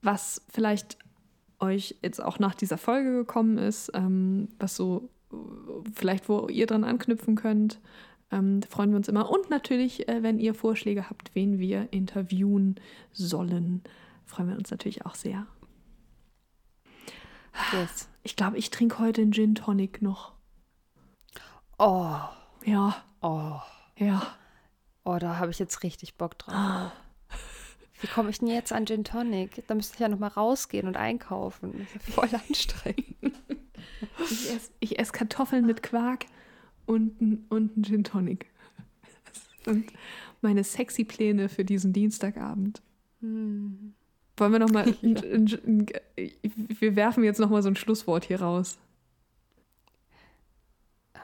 was 0.01 0.41
vielleicht 0.49 0.97
euch 1.59 1.95
jetzt 2.01 2.21
auch 2.21 2.39
nach 2.39 2.55
dieser 2.55 2.77
Folge 2.77 3.11
gekommen 3.13 3.57
ist, 3.57 3.91
ähm, 3.93 4.49
was 4.59 4.75
so 4.75 5.09
vielleicht 5.93 6.29
wo 6.29 6.47
ihr 6.49 6.67
dran 6.67 6.83
anknüpfen 6.83 7.35
könnt. 7.35 7.79
Ähm, 8.31 8.61
da 8.61 8.67
freuen 8.67 8.91
wir 8.91 8.97
uns 8.97 9.07
immer. 9.07 9.29
Und 9.29 9.49
natürlich, 9.49 10.07
äh, 10.07 10.23
wenn 10.23 10.39
ihr 10.39 10.53
Vorschläge 10.53 11.09
habt, 11.09 11.33
wen 11.35 11.59
wir 11.59 11.87
interviewen 11.91 12.75
sollen, 13.11 13.83
freuen 14.25 14.49
wir 14.49 14.57
uns 14.57 14.71
natürlich 14.71 15.05
auch 15.05 15.15
sehr. 15.15 15.45
Yes. 17.71 18.09
Ich 18.23 18.35
glaube, 18.35 18.57
ich 18.57 18.69
trinke 18.71 18.99
heute 18.99 19.21
einen 19.21 19.33
Gin 19.33 19.55
Tonic 19.55 20.01
noch. 20.01 20.33
Oh. 21.77 22.15
Ja. 22.65 22.95
Oh. 23.21 23.59
Ja. 23.97 24.35
Oh, 25.03 25.17
da 25.19 25.37
habe 25.37 25.51
ich 25.51 25.59
jetzt 25.59 25.83
richtig 25.83 26.15
Bock 26.15 26.37
drauf. 26.37 26.53
Ah. 26.53 26.91
Wie 27.99 28.07
komme 28.07 28.29
ich 28.29 28.39
denn 28.39 28.49
jetzt 28.49 28.73
an 28.73 28.85
Gin 28.85 29.03
Tonic? 29.03 29.65
Da 29.67 29.75
müsste 29.75 29.93
ich 29.95 29.99
ja 29.99 30.09
noch 30.09 30.19
mal 30.19 30.27
rausgehen 30.27 30.87
und 30.87 30.97
einkaufen. 30.97 31.87
Ja 31.93 32.11
voll 32.13 32.29
anstrengend. 32.49 33.33
Ich 34.19 34.51
esse 34.53 34.71
ich 34.79 34.99
ess 34.99 35.13
Kartoffeln 35.13 35.65
mit 35.65 35.83
Quark 35.83 36.25
und, 36.85 37.45
und 37.49 37.75
einen 37.75 37.83
Gin 37.83 38.03
Tonic. 38.03 38.47
Das 39.25 39.73
sind 39.73 39.93
meine 40.41 40.63
sexy 40.63 41.05
Pläne 41.05 41.47
für 41.47 41.63
diesen 41.63 41.93
Dienstagabend. 41.93 42.81
Hm. 43.21 43.93
Wollen 44.35 44.51
wir 44.51 44.59
noch 44.59 44.71
mal, 44.71 44.85
wir 46.15 46.95
werfen 46.95 47.23
jetzt 47.23 47.39
noch 47.39 47.49
mal 47.49 47.63
so 47.63 47.69
ein 47.69 47.75
Schlusswort 47.75 48.25
hier 48.25 48.41
raus. 48.41 48.77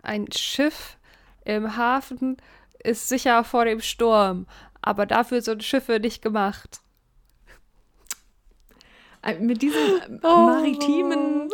Ein 0.01 0.31
Schiff 0.31 0.97
im 1.43 1.75
Hafen 1.75 2.37
ist 2.83 3.09
sicher 3.09 3.43
vor 3.43 3.65
dem 3.65 3.81
Sturm, 3.81 4.47
aber 4.81 5.05
dafür 5.05 5.41
sind 5.41 5.63
Schiffe 5.63 5.99
nicht 5.99 6.21
gemacht. 6.21 6.81
Äh, 9.21 9.39
mit 9.39 9.61
diesem 9.61 10.01
oh. 10.23 10.27
maritimen 10.27 11.49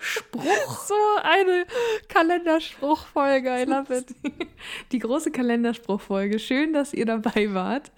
Spruch. 0.00 0.42
So 0.86 0.94
eine 1.22 1.66
Kalenderspruchfolge, 2.08 3.62
I 3.62 3.64
love 3.64 3.94
it. 3.94 4.14
Die 4.92 4.98
große 4.98 5.30
Kalenderspruchfolge. 5.30 6.38
Schön, 6.38 6.72
dass 6.72 6.94
ihr 6.94 7.04
dabei 7.04 7.52
wart. 7.52 7.92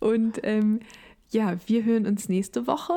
Und 0.00 0.40
ähm, 0.42 0.80
ja, 1.30 1.56
wir 1.66 1.84
hören 1.84 2.06
uns 2.06 2.28
nächste 2.28 2.66
Woche. 2.66 2.94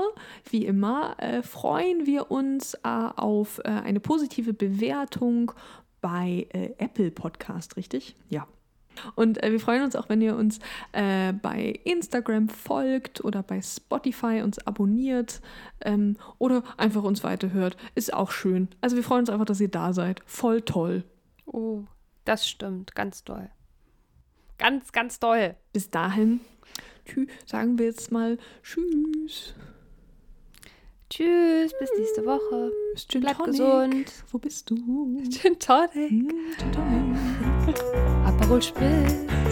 Wie 0.50 0.66
immer 0.66 1.16
äh, 1.20 1.42
freuen 1.42 2.06
wir 2.06 2.32
uns 2.32 2.76
äh, 2.76 2.80
auf 2.88 3.60
äh, 3.60 3.70
eine 3.70 4.00
positive 4.00 4.54
Bewertung 4.54 5.52
bei 6.02 6.48
äh, 6.50 6.72
Apple 6.78 7.12
Podcast, 7.12 7.78
richtig? 7.78 8.16
Ja. 8.30 8.48
Und 9.16 9.42
äh, 9.42 9.52
wir 9.52 9.60
freuen 9.60 9.84
uns 9.84 9.96
auch, 9.96 10.10
wenn 10.10 10.22
ihr 10.22 10.36
uns 10.36 10.60
äh, 10.92 11.32
bei 11.32 11.80
Instagram 11.86 12.50
folgt 12.50 13.24
oder 13.24 13.42
bei 13.42 13.62
Spotify 13.62 14.42
uns 14.44 14.60
abonniert 14.68 15.42
ähm, 15.82 16.18
oder 16.40 16.64
einfach 16.78 17.04
uns 17.04 17.24
weiterhört. 17.24 17.78
Ist 17.96 18.14
auch 18.14 18.32
schön. 18.32 18.68
Also 18.82 18.98
wir 18.98 19.04
freuen 19.04 19.22
uns 19.22 19.30
einfach, 19.30 19.46
dass 19.46 19.62
ihr 19.62 19.70
da 19.70 19.94
seid. 19.94 20.22
Voll 20.26 20.62
toll. 20.62 21.06
Oh, 21.46 21.84
das 22.26 22.48
stimmt. 22.48 22.94
Ganz 22.96 23.24
toll. 23.24 23.50
Ganz, 24.58 24.92
ganz 24.92 25.20
toll. 25.20 25.56
Bis 25.72 25.90
dahin 25.90 26.42
sagen 27.46 27.78
wir 27.78 27.86
jetzt 27.86 28.12
mal 28.12 28.38
Tschüss. 28.64 29.54
Tschüss, 31.12 31.74
bis 31.78 31.90
nächste 31.98 32.26
Woche. 32.26 32.72
Gin 32.96 33.20
Bleib 33.20 33.36
Tonic. 33.38 33.52
gesund. 33.52 34.12
Wo 34.32 34.38
bist 34.38 34.70
du? 34.70 34.76
Gin 35.30 35.60
Tonic. 35.60 36.10
Mm, 36.10 36.30
Gin 36.58 36.72
Tonic. 36.72 37.80
Aperol 38.26 38.62
Spritz. 38.62 39.51